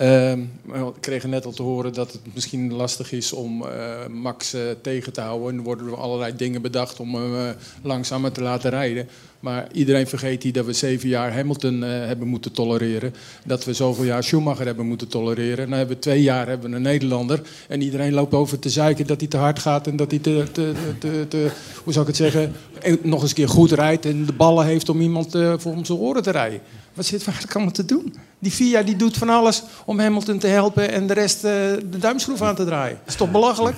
[0.00, 4.56] Uh, ik kreeg net al te horen dat het misschien lastig is om uh, Max
[4.82, 5.58] tegen te houden.
[5.58, 9.08] Er worden er allerlei dingen bedacht om hem langzamer te laten rijden.
[9.40, 13.14] Maar iedereen vergeet hier dat we zeven jaar Hamilton hebben moeten tolereren.
[13.44, 15.68] Dat we zoveel jaar Schumacher hebben moeten tolereren.
[15.68, 17.42] Dan hebben we twee jaar hebben we een Nederlander.
[17.68, 20.44] En iedereen loopt over te zeiken dat hij te hard gaat en dat hij te,
[20.52, 21.50] te, te, te
[21.84, 22.54] hoe zou ik het zeggen,
[23.02, 25.98] nog eens een keer goed rijdt en de ballen heeft om iemand uh, voor zijn
[25.98, 26.60] oren te rijden.
[26.94, 28.14] Wat zit er eigenlijk allemaal te doen?
[28.38, 31.50] Die VIA die doet van alles om Hamilton te helpen en de rest uh,
[31.90, 32.98] de duimschroef aan te draaien.
[32.98, 33.76] Dat is toch belachelijk?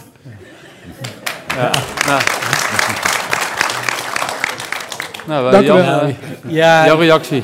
[1.49, 1.71] Ja.
[5.27, 6.09] Nou, Dank Jan, u wel.
[6.09, 6.15] uh,
[6.47, 7.43] ja, jouw reactie.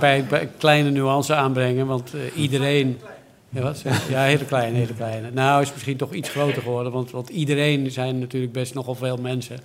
[0.00, 3.00] bij, bij kleine nuance aanbrengen, want uh, iedereen
[3.48, 5.30] ja, wat ja, hele kleine, hele kleine.
[5.30, 9.16] Nou, is misschien toch iets groter geworden, want, want iedereen zijn natuurlijk best nogal veel
[9.16, 9.60] mensen.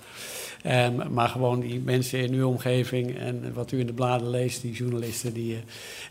[0.66, 4.62] Um, maar gewoon die mensen in uw omgeving en wat u in de bladen leest,
[4.62, 5.52] die journalisten, die...
[5.52, 5.58] Uh,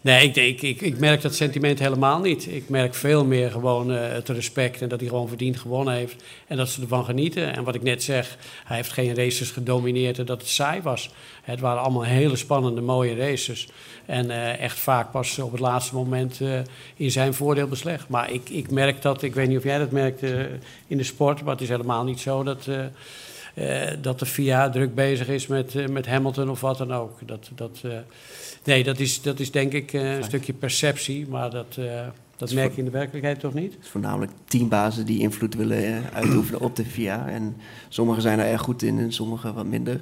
[0.01, 2.47] nee, ik, ik, ik, merk dat sentiment helemaal niet.
[2.51, 6.23] Ik merk veel meer gewoon uh, het respect en dat hij gewoon verdiend gewonnen heeft.
[6.47, 7.53] En dat ze ervan genieten.
[7.53, 11.09] En wat ik net zeg, hij heeft geen races gedomineerd en dat het saai was.
[11.41, 13.67] Het waren allemaal hele spannende, mooie races.
[14.05, 16.41] En uh, echt vaak pas op het laatste moment
[16.95, 18.09] in zijn voordeel beslecht.
[18.09, 20.21] Maar ik, ik merk dat, ik weet niet of jij dat merkt
[20.87, 22.67] in de sport, maar het is helemaal niet zo dat...
[23.57, 27.19] Uh, dat de FIA druk bezig is met, uh, met Hamilton of wat dan ook.
[27.25, 27.91] Dat, dat, uh,
[28.63, 31.79] nee, dat is, dat is denk ik een stukje perceptie, maar dat,
[32.37, 33.73] Dat merk je in de werkelijkheid toch niet?
[33.73, 37.27] Het is voornamelijk teambazen die invloed willen eh, uitoefenen op de VIA.
[37.27, 37.55] En
[37.89, 40.01] sommigen zijn er erg goed in en sommigen wat minder.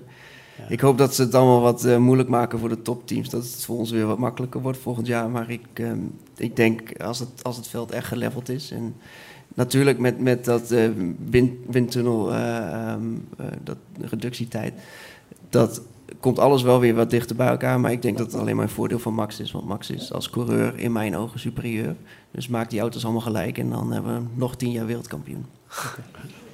[0.69, 3.29] Ik hoop dat ze het allemaal wat eh, moeilijk maken voor de topteams.
[3.29, 5.29] Dat het voor ons weer wat makkelijker wordt volgend jaar.
[5.29, 5.99] Maar ik, ehm,
[6.37, 8.71] ik denk als het, als het veld echt geleveld is.
[8.71, 8.95] En
[9.55, 10.89] natuurlijk met, met dat eh,
[11.29, 13.01] wind, windtunnel, eh, ehm,
[13.37, 14.73] eh, dat reductietijd.
[15.49, 15.81] Dat
[16.19, 17.79] komt alles wel weer wat dichter bij elkaar.
[17.79, 19.51] Maar ik denk dat het alleen maar een voordeel van Max is.
[19.51, 21.95] Want Max is als coureur in mijn ogen superieur.
[22.31, 23.57] Dus maak die auto's allemaal gelijk.
[23.57, 25.45] En dan hebben we nog tien jaar wereldkampioen.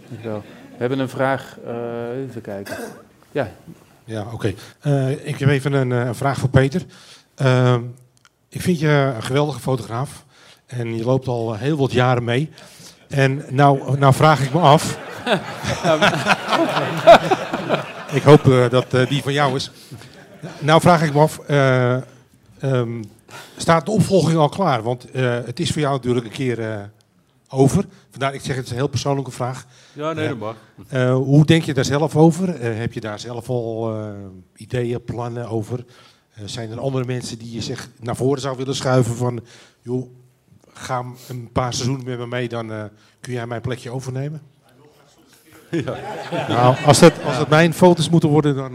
[0.10, 0.44] Dankjewel.
[0.72, 1.58] We hebben een vraag.
[1.66, 2.78] eh, even kijken.
[3.32, 3.52] Ja,
[4.06, 4.54] Ja, oké.
[4.80, 6.82] Eh, ik heb even een, eh, een vraag voor Peter.
[7.42, 7.76] Uh,
[8.50, 10.26] ik vind je een geweldige fotograaf.
[10.66, 12.50] En je loopt al heel wat jaren mee.
[13.12, 14.98] En nou, nou vraag ik me af.
[18.18, 19.72] ik hoop uh, dat uh, die van jou is.
[20.60, 21.40] Nou vraag ik me af.
[21.50, 21.98] Uh,
[22.64, 23.04] um,
[23.58, 24.84] staat de opvolging al klaar?
[24.84, 25.08] Want
[25.46, 26.90] het is voor jou natuurlijk een keer
[27.52, 27.86] over.
[28.10, 29.66] Vandaar, ik zeg het is een heel persoonlijke vraag.
[29.94, 30.56] Ja, nee, dat mag.
[30.94, 32.62] Uh, hoe denk je daar zelf over?
[32.62, 34.10] Uh, heb je daar zelf al uh,
[34.56, 35.86] ideeën, plannen over?
[36.46, 39.42] zijn er andere mensen die je zich naar voren zou willen schuiven van...
[39.82, 40.10] joh,
[40.74, 44.42] ga een paar seizoenen met me mee, dan kun jij mijn plekje overnemen?
[45.72, 45.98] Ja.
[46.48, 48.74] Nou, als dat, als dat mijn foto's moeten worden, dan,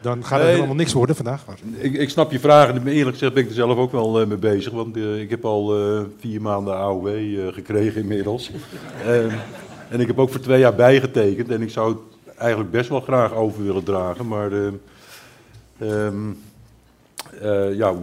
[0.00, 1.46] dan gaat het nee, helemaal niks worden vandaag.
[1.46, 1.58] Maar.
[1.76, 4.36] Ik, ik snap je vraag en eerlijk gezegd ben ik er zelf ook wel mee
[4.36, 4.72] bezig.
[4.72, 5.74] Want ik heb al
[6.18, 7.08] vier maanden AOW
[7.52, 8.50] gekregen inmiddels.
[9.06, 9.34] Ehm,
[9.88, 13.00] En ik heb ook voor twee jaar bijgetekend en ik zou het eigenlijk best wel
[13.00, 14.28] graag over willen dragen.
[14.28, 16.38] Maar um,
[17.42, 17.94] uh, ja,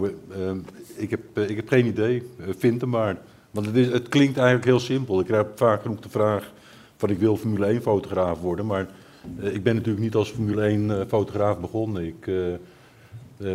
[0.96, 2.30] ik, heb, ik heb geen idee.
[2.58, 3.16] vind hem maar.
[3.54, 5.20] Want het, is, het klinkt eigenlijk heel simpel.
[5.20, 6.52] Ik krijg vaak genoeg de vraag
[6.96, 8.66] van ik wil Formule 1 fotograaf worden.
[8.66, 8.88] Maar
[9.38, 12.06] ik ben natuurlijk niet als Formule 1 fotograaf begonnen.
[12.06, 12.30] Ik,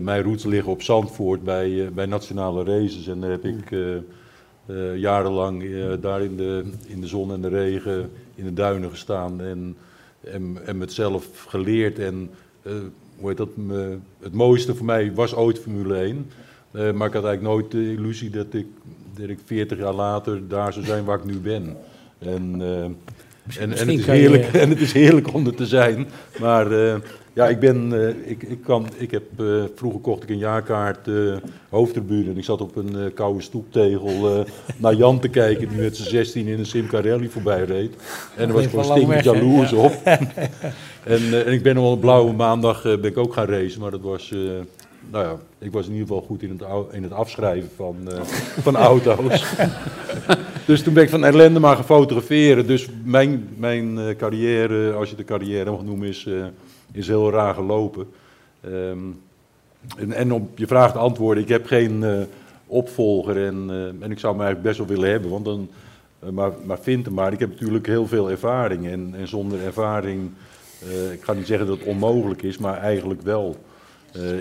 [0.02, 3.08] mijn roots liggen op Zandvoort bij, bij nationale races.
[3.08, 3.76] En daar heb ik
[4.96, 5.64] jarenlang
[6.02, 9.76] daar in de, in de zon en de regen in de duinen gestaan en,
[10.20, 12.00] en, en met zelf geleerd.
[12.00, 12.30] En
[13.18, 13.50] hoe heet dat,
[14.20, 16.32] het mooiste voor mij was ooit Formule 1.
[16.72, 18.68] maar ik had eigenlijk nooit de illusie dat ik,
[19.20, 21.78] dat ik 40 jaar later daar zou zijn waar ik nu ben.
[22.20, 22.98] En, en,
[23.60, 24.60] en, het is heerlijk, je...
[24.64, 26.08] en het is heerlijk om er te zijn.
[26.40, 26.72] Maar
[27.34, 29.24] ja, ik ben, uh, ik, ik, kan, ik heb,
[29.76, 31.10] vroeger kocht ik een jaarkaart
[31.70, 34.46] hoofdtribune en ik zat op een koude stoeptegel
[34.78, 37.96] naar Jan te kijken die met zijn 16 in een Simca Rally voorbij reed.
[38.36, 39.78] En daar was ik gewoon stinkend jaloers ja.
[39.78, 39.94] op.
[41.04, 44.02] en, en ik ben op een blauwe maandag ben ik ook gaan racen, maar dat
[44.02, 44.34] was,
[45.12, 47.96] nou ja, ik was in ieder geval goed in het, in het afschrijven van,
[48.66, 49.46] van auto's.
[50.68, 52.68] dus toen ben ik van ellende maar gaan fotograferen.
[52.68, 56.28] Dus mijn, mijn carrière, als je de carrière mag noemen, is
[56.92, 58.08] is heel raar gelopen.
[58.66, 59.22] Um,
[59.98, 62.28] en, en, op je vraag te antwoorden, ik heb geen
[62.68, 65.70] opvolger en, en ik zou me eigenlijk best wel willen hebben, want dan,
[66.34, 67.34] maar, maar vind hem maar.
[67.34, 70.32] Ik heb natuurlijk heel veel ervaring en, en zonder ervaring,
[71.12, 73.58] ik ga niet zeggen dat het onmogelijk is, maar eigenlijk wel.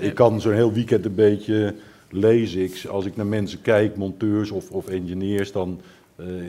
[0.01, 1.75] Ik kan zo'n heel weekend een beetje
[2.11, 2.63] lezen.
[2.63, 5.81] Ik, als ik naar mensen kijk, monteurs of, of engineers, dan,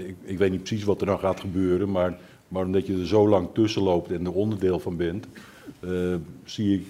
[0.06, 2.18] ik, ik weet niet precies wat er dan gaat gebeuren, maar,
[2.48, 5.28] maar omdat je er zo lang tussen loopt en er onderdeel van bent,
[5.80, 6.86] uh, zie ik,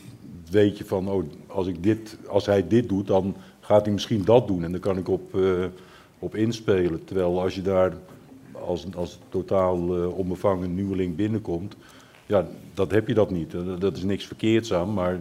[0.51, 4.23] weet je van, oh, als, ik dit, als hij dit doet, dan gaat hij misschien
[4.23, 4.63] dat doen.
[4.63, 5.65] En dan kan ik op, uh,
[6.19, 7.03] op inspelen.
[7.05, 7.93] Terwijl als je daar
[8.51, 11.75] als, als totaal onbevangen nieuweling binnenkomt,
[12.25, 13.53] ja, dat heb je dat niet.
[13.79, 15.19] Dat is niks verkeerds aan, maar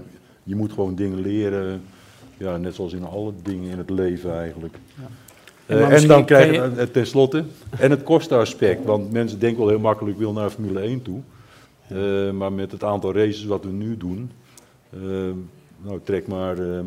[0.49, 1.83] je moet gewoon dingen leren,
[2.37, 4.79] ja, net zoals in alle dingen in het leven eigenlijk.
[4.95, 5.09] Ja.
[5.77, 7.45] Uh, en dan krijg je, je tenslotte,
[7.79, 11.21] en het kostenaspect, want mensen denken wel heel makkelijk, ik wil naar Formule 1 toe.
[11.93, 14.31] Uh, maar met het aantal races wat we nu doen,
[14.91, 15.01] uh,
[15.83, 16.79] nou trek maar uh,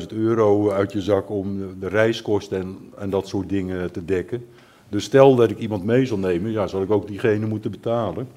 [0.00, 4.46] 45.000 euro uit je zak om de reiskosten en, en, dat soort dingen te dekken.
[4.88, 8.28] Dus stel dat ik iemand mee zal nemen, ja, zal ik ook diegene moeten betalen.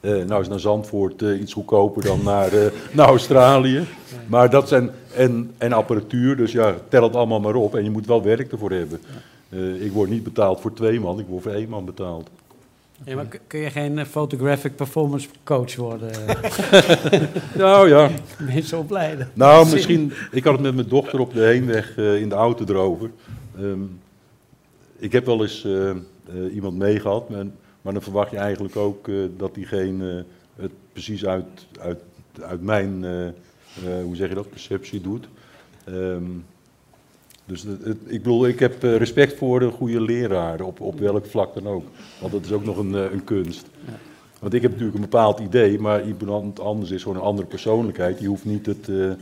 [0.00, 2.50] Nou is naar Zandvoort iets goedkoper dan naar,
[2.92, 3.86] naar Australië.
[4.26, 7.90] Maar dat zijn, en, en apparatuur, dus ja, tel het allemaal maar op en je
[7.90, 9.00] moet wel werk ervoor hebben.
[9.80, 12.30] ik word niet betaald voor twee man, ik word voor één man betaald.
[13.04, 16.10] Ja, maar kun je geen photographic performance coach worden?
[17.54, 18.10] nou ja.
[18.38, 19.30] Mensen opleiden.
[19.34, 20.12] Nou, misschien.
[20.30, 23.10] Ik had het met mijn dochter op de heenweg in de auto erover.
[23.60, 24.00] Um,
[24.98, 25.66] ik heb wel eens
[26.52, 27.28] iemand meegehad,
[27.82, 30.24] maar, dan verwacht je eigenlijk ook dat diegene
[30.56, 32.00] het precies uit, uit,
[32.40, 33.04] uit mijn,
[34.02, 35.28] hoe zeg je dat, perceptie doet.
[35.88, 36.44] Um,
[37.50, 40.98] dus het, het, ik bedoel, ik heb eh, respect voor de goede leraren, op, op
[40.98, 41.84] welk vlak dan ook.
[42.20, 43.66] Want dat is ook nog een, eh, een kunst.
[43.86, 43.92] Ja.
[44.40, 48.18] Want ik heb natuurlijk een bepaald idee, maar iemand anders is gewoon een andere persoonlijkheid.
[48.18, 49.16] Die hoeft niet het, uh, eh,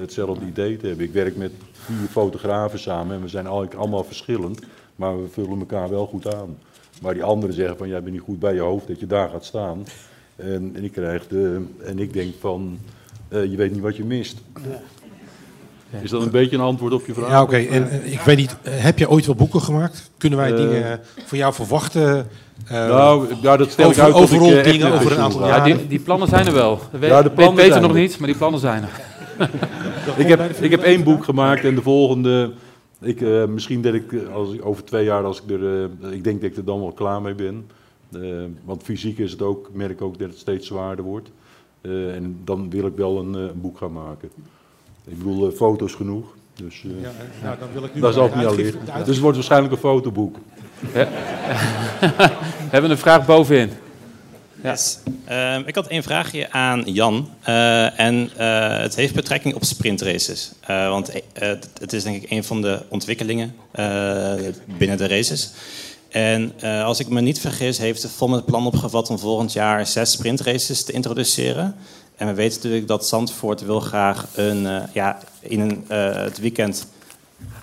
[0.00, 1.04] hetzelfde idee te hebben.
[1.04, 4.60] Ik werk met vier fotografen samen en we zijn eigenlijk allemaal verschillend,
[4.96, 6.58] maar we vullen elkaar wel goed aan.
[7.02, 9.28] Maar die anderen zeggen van, jij bent niet goed bij je hoofd dat je daar
[9.28, 9.86] gaat staan.
[10.36, 12.78] En, en ik, krijg de, en ik denk van,
[13.28, 14.42] uh, je weet niet wat je mist.
[14.54, 15.98] Ja.
[16.02, 17.28] Is dat een beetje een antwoord op je vraag?
[17.28, 17.54] Ja, oké.
[17.54, 17.68] Okay.
[17.68, 20.10] En uh, ik weet niet, heb je ooit wel boeken gemaakt?
[20.18, 22.26] Kunnen wij dingen van jou verwachten?
[22.68, 25.86] nou, ja, dat stel over, ik uit over ik, dingen over een aantal Ja, die,
[25.86, 26.80] die, plannen zijn er wel.
[26.90, 28.00] We ja, de plannen weten zijn nog er.
[28.00, 29.00] niet, maar die plannen zijn er.
[30.24, 32.52] ik, heb, ik heb één boek gemaakt en de volgende...
[33.04, 36.24] Ik, uh, misschien dat ik als ik over twee jaar, als ik er, uh, ik
[36.24, 37.66] denk dat ik er dan wel klaar mee ben.
[38.10, 41.30] Uh, want fysiek is het ook, merk ik ook dat het steeds zwaarder wordt.
[41.82, 44.28] en dan wil ik wel een, een boek gaan maken.
[45.04, 46.34] Ik bedoel, foto's genoeg.
[46.54, 47.10] Dus ja,
[47.42, 48.80] nou, dan wil ik nu daar zal ik niet al liggen.
[48.84, 50.36] Dus het wordt waarschijnlijk een fotoboek.
[50.94, 51.08] Ja.
[52.64, 53.70] We hebben een vraag bovenin.
[54.64, 54.98] Yes.
[55.30, 57.28] Uh, ik had één vraagje aan Jan.
[57.48, 60.52] Uh, en uh, het heeft betrekking op sprintraces.
[60.66, 61.12] want
[61.78, 63.54] het is denk ik een van de ontwikkelingen
[64.78, 65.50] binnen de races.
[66.10, 69.86] En als ik me niet vergis, heeft de FOM het plan opgevat om volgend jaar
[69.86, 71.76] zes sprintraces te introduceren.
[72.16, 75.84] En we weten natuurlijk dat Zandvoort wil graag een, ja, in een,
[76.16, 76.86] het weekend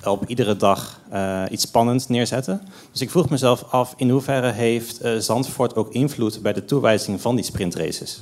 [0.06, 2.62] op iedere dag uh, iets spannends neerzetten.
[2.92, 7.22] Dus ik vroeg mezelf af, in hoeverre heeft uh, Zandvoort ook invloed bij de toewijzing
[7.22, 8.22] van die sprintraces?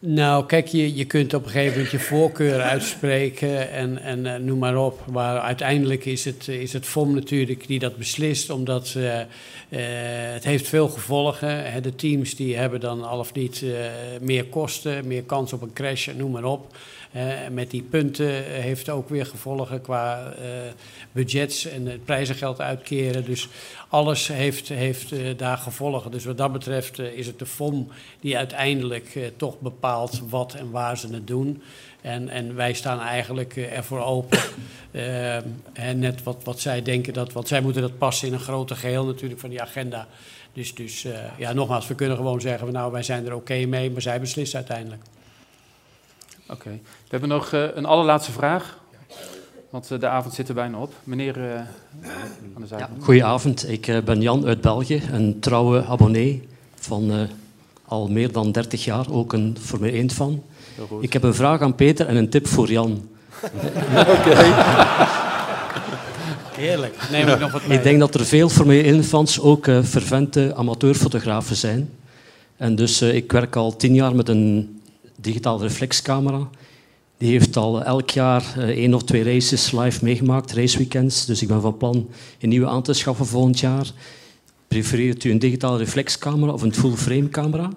[0.00, 4.34] Nou, kijk, je, je kunt op een gegeven moment je voorkeur uitspreken en, en uh,
[4.34, 5.04] noem maar op.
[5.12, 8.94] Maar uiteindelijk is het, is het FOM natuurlijk die dat beslist, omdat
[9.68, 11.82] het heeft veel gevolgen.
[11.82, 13.64] De teams die hebben dan al of niet
[14.20, 16.76] meer kosten, meer kans op een crash, noem maar op.
[17.16, 20.34] Uh, met die punten heeft ook weer gevolgen qua uh,
[21.12, 23.24] budgets en het prijzengeld uitkeren.
[23.24, 23.48] Dus
[23.88, 26.10] alles heeft, heeft uh, daar gevolgen.
[26.10, 27.88] Dus wat dat betreft is het de FOM
[28.20, 31.62] die uiteindelijk toch bepaalt wat en waar ze het doen.
[32.00, 34.38] En, en wij staan eigenlijk ervoor open.
[35.72, 38.76] en net wat, wat zij denken, dat, want zij moeten dat passen in een groter
[38.76, 40.08] geheel natuurlijk van die agenda.
[40.52, 41.06] Dus, dus
[41.36, 44.20] ja, nogmaals, we kunnen gewoon zeggen, nou wij zijn er oké okay mee, maar zij
[44.20, 45.02] beslissen uiteindelijk.
[46.50, 46.60] Oké.
[46.60, 46.80] Okay.
[46.82, 48.78] We hebben nog uh, een allerlaatste vraag.
[49.70, 50.92] Want uh, de avond zit er bijna op.
[51.04, 52.76] Meneer uh, aan de.
[52.76, 53.68] Ja, goedenavond.
[53.68, 57.28] Ik ben Jan uit België, een trouwe abonnee van
[57.84, 59.10] al meer dan 30 jaar.
[59.10, 60.42] Ook een Formule 1 fan.
[61.00, 62.90] Ik heb een vraag aan Peter en een tip voor Jan.
[64.16, 64.34] Oké.
[66.56, 66.96] Heerlijk.
[67.10, 67.76] Neem ik nog wat mee.
[67.76, 71.90] Ik denk dat er veel Formule 1 fans ook fervente amateurfotografen zijn.
[72.56, 74.77] En dus ik werk al tien jaar met een
[75.20, 76.48] digitale reflexcamera.
[77.16, 81.26] Die heeft al elk jaar uh, één of twee races live meegemaakt, raceweekends.
[81.26, 82.08] Dus ik ben van plan
[82.40, 83.90] een nieuwe aan te schaffen volgend jaar.
[84.68, 87.70] Prefereert u een digitale reflexcamera of een full-frame camera?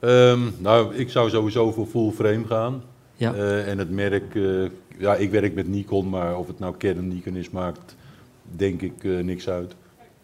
[0.00, 2.82] Um, nou, ik zou sowieso voor full-frame gaan.
[3.16, 3.34] Ja.
[3.34, 7.08] Uh, en het merk, uh, ja, ik werk met Nikon, maar of het nou Canon
[7.08, 7.94] Nikon is, maakt
[8.56, 9.74] denk ik niks uit.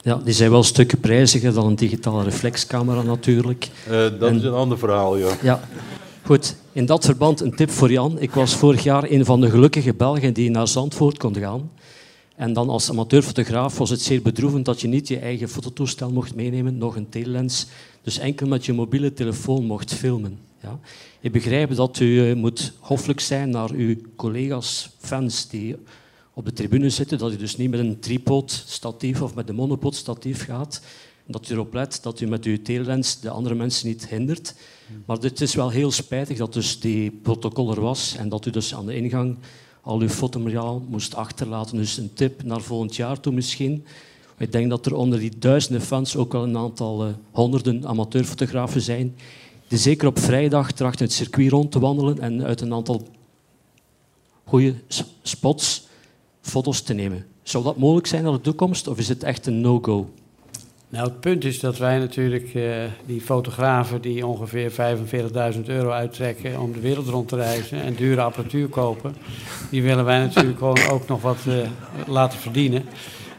[0.00, 3.68] Ja, die zijn wel stukken prijziger dan een digitale reflexcamera natuurlijk.
[3.88, 5.30] dat en, is een ander verhaal, ja.
[5.42, 5.60] Ja.
[6.30, 8.20] Goed, in dat verband een tip voor Jan.
[8.20, 11.70] Ik was vorig jaar een van de gelukkige Belgen die naar Zandvoort kon gaan.
[12.36, 16.34] En dan als amateurfotograaf was het zeer bedroevend dat je niet je eigen fototoestel mocht
[16.34, 17.66] meenemen, nog een telelens.
[18.02, 20.38] Dus enkel met je mobiele telefoon mocht filmen.
[20.62, 20.78] Ja.
[21.20, 25.76] Ik begrijp dat u uh, moet hoffelijk zijn naar uw collega's, fans die
[26.34, 27.18] op de tribune zitten.
[27.18, 30.82] Dat u dus niet met een tripod statief of met een monopod statief gaat.
[31.30, 34.54] Dat u erop let dat u met uw telelens de andere mensen niet hindert.
[35.06, 38.50] Maar het is wel heel spijtig dat dus die protocol er was en dat u
[38.50, 39.36] dus aan de ingang
[39.80, 41.76] al uw fotomateriaal moest achterlaten.
[41.76, 43.84] Dus een tip naar volgend jaar toe misschien.
[44.38, 48.80] Ik denk dat er onder die duizenden fans ook wel een aantal uh, honderden amateurfotografen
[48.80, 49.14] zijn
[49.70, 53.08] die zeker op vrijdag trachten het circuit rond te wandelen en uit een aantal
[54.44, 54.74] goede
[55.22, 55.86] spots
[56.40, 57.26] foto's te nemen.
[57.42, 60.10] Zou dat mogelijk zijn in de toekomst of is het echt een no-go?
[60.90, 62.72] Nou, het punt is dat wij natuurlijk uh,
[63.06, 64.70] die fotografen die ongeveer
[65.54, 69.16] 45.000 euro uittrekken om de wereld rond te reizen en dure apparatuur kopen,
[69.70, 71.54] die willen wij natuurlijk gewoon ook nog wat uh,
[72.06, 72.84] laten verdienen.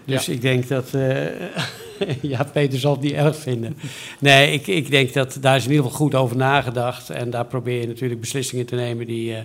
[0.05, 0.33] Dus ja.
[0.33, 0.93] ik denk dat.
[2.21, 3.77] Ja, Peter zal het niet erg vinden.
[4.19, 7.09] Nee, ik, ik denk dat daar is in ieder geval goed over nagedacht.
[7.09, 9.37] En daar probeer je natuurlijk beslissingen te nemen die, uh,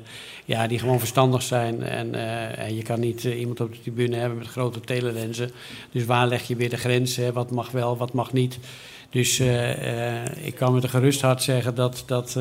[0.45, 1.83] ja, die gewoon verstandig zijn.
[1.83, 5.51] En, uh, en je kan niet uh, iemand op de tribune hebben met grote telelenzen.
[5.91, 7.33] Dus waar leg je weer de grenzen?
[7.33, 8.59] Wat mag wel, wat mag niet?
[9.11, 9.41] Dus
[10.43, 12.39] ik kan met een gerust hart zeggen dat, dat,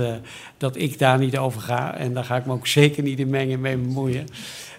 [0.57, 1.97] dat ik daar niet over ga.
[1.97, 4.27] En daar ga ik me ook zeker niet in mengen mee bemoeien.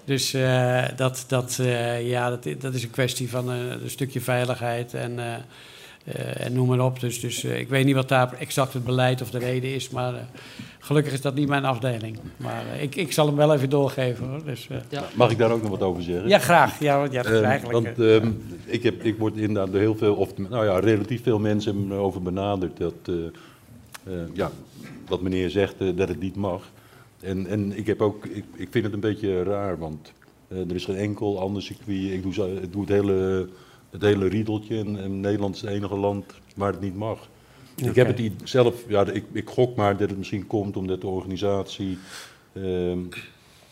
[0.07, 4.20] Dus uh, dat, dat, uh, ja, dat, dat is een kwestie van uh, een stukje
[4.20, 4.95] veiligheid.
[4.95, 7.01] En eh, en noem maar op.
[7.01, 9.89] Dus, dus eh, ik weet niet wat daar exact het beleid of de reden is,
[9.91, 10.20] maar eh,
[10.78, 12.19] gelukkig is dat niet mijn afdeling.
[12.37, 14.45] Maar eh, ik, ik zal hem wel even doorgeven hoor.
[14.45, 16.28] Dus, eh, Mag ik daar ook nog wat over zeggen?
[16.28, 16.78] Ja, graag.
[16.81, 18.31] Ja, want ja, Eh, eigenlijk, want eh, ehm,
[18.65, 22.23] ik, heb, ik word inderdaad door heel veel, of nou ja, relatief veel mensen over
[22.23, 24.51] benaderd dat, eh, eh, ja,
[25.07, 26.62] wat meneer zegt, eh, dat het niet mag.
[27.20, 30.12] En, en ik, heb ook, ik, ik vind het een beetje raar, want
[30.48, 32.12] eh, er is geen enkel ander circuit.
[32.12, 33.48] Ik doe, zo- ik doe het, hele,
[33.90, 36.24] het hele riedeltje en, en Nederland is het enige land
[36.56, 37.28] waar het niet mag.
[37.74, 41.06] Ik heb het zelf, ja, ik, ik gok maar dat het misschien komt omdat de
[41.06, 41.98] organisatie
[42.52, 42.98] ehm,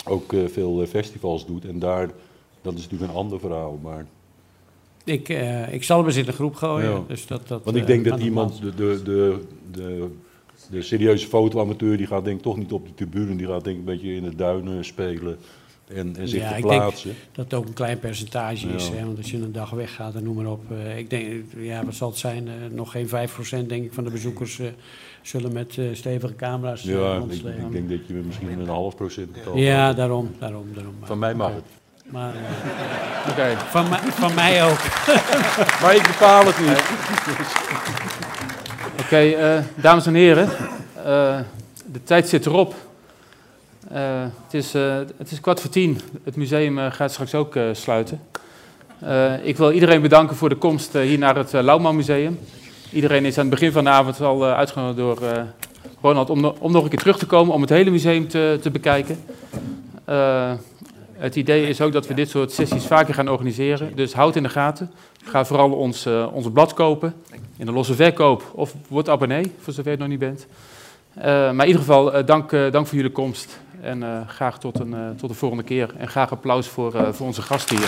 [0.04, 1.64] ook eh, veel eh, festivals doet.
[1.64, 2.10] En daar,
[2.62, 3.78] dat is natuurlijk een ander verhaal.
[3.82, 4.06] Maar,
[5.04, 5.28] ik,
[5.70, 6.90] ik zal hem eens in de groep gooien.
[6.90, 7.02] Ja.
[7.06, 9.40] Dus dat, dat, Want ik denk dat iemand, de, de, de,
[9.72, 10.08] de,
[10.70, 13.36] de serieuze fotoamateur, die gaat denk ik toch niet op de tribune.
[13.36, 15.38] Die gaat denk ik een beetje in de duinen spelen
[15.94, 17.08] en, en zich ja, ik verplaatsen.
[17.10, 18.88] denk dat het ook een klein percentage is.
[18.88, 18.94] Ja.
[18.94, 19.04] Hè?
[19.04, 20.64] Want als je een dag weggaat en noem maar op.
[20.72, 21.26] eh, ik denk,
[21.56, 22.48] ja, wat zal het zijn?
[22.48, 24.66] eh, nog geen 5% denk ik van de bezoekers eh,
[25.22, 28.96] zullen met eh, stevige camera's eh, Ja, ik, ik denk dat je misschien een half
[28.96, 29.58] procent betaalt.
[29.58, 30.94] Ja, daarom, daarom, daarom.
[31.02, 31.64] Van mij mag het.
[32.10, 34.78] Maar, eh, van, mij- van mij ook.
[35.82, 36.82] maar ik bepaal het niet.
[39.04, 40.48] Oké, eh, dames en heren,
[41.04, 41.38] eh,
[41.92, 42.74] de tijd zit erop.
[43.88, 44.72] Eh, het, is,
[45.16, 46.00] het is kwart voor tien.
[46.24, 48.20] Het museum gaat straks ook sluiten.
[49.42, 52.38] Ik wil iedereen bedanken voor de komst hier naar het Lauwman Museum.
[52.92, 55.46] Iedereen is aan het begin van de avond al uitgenodigd door
[56.00, 58.70] Ronald om, om nog een keer terug te komen om het hele museum te, te
[58.70, 59.18] bekijken.
[61.12, 63.92] Het idee is ook dat we dit soort sessies vaker gaan organiseren.
[63.94, 64.90] Dus houd in de gaten.
[65.24, 67.14] Ga vooral ons, eh, onze blad kopen
[67.56, 70.46] in de losse verkoop of word abonnee, voor zover je nog niet bent.
[71.14, 73.60] Eh, maar in ieder geval, eh, dank, dank voor jullie komst.
[73.80, 75.94] En graag tot een, tot de volgende keer.
[75.96, 77.86] En graag applaus voor, voor onze gasten hier.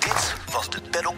[0.00, 1.14] Dit was de Pedal.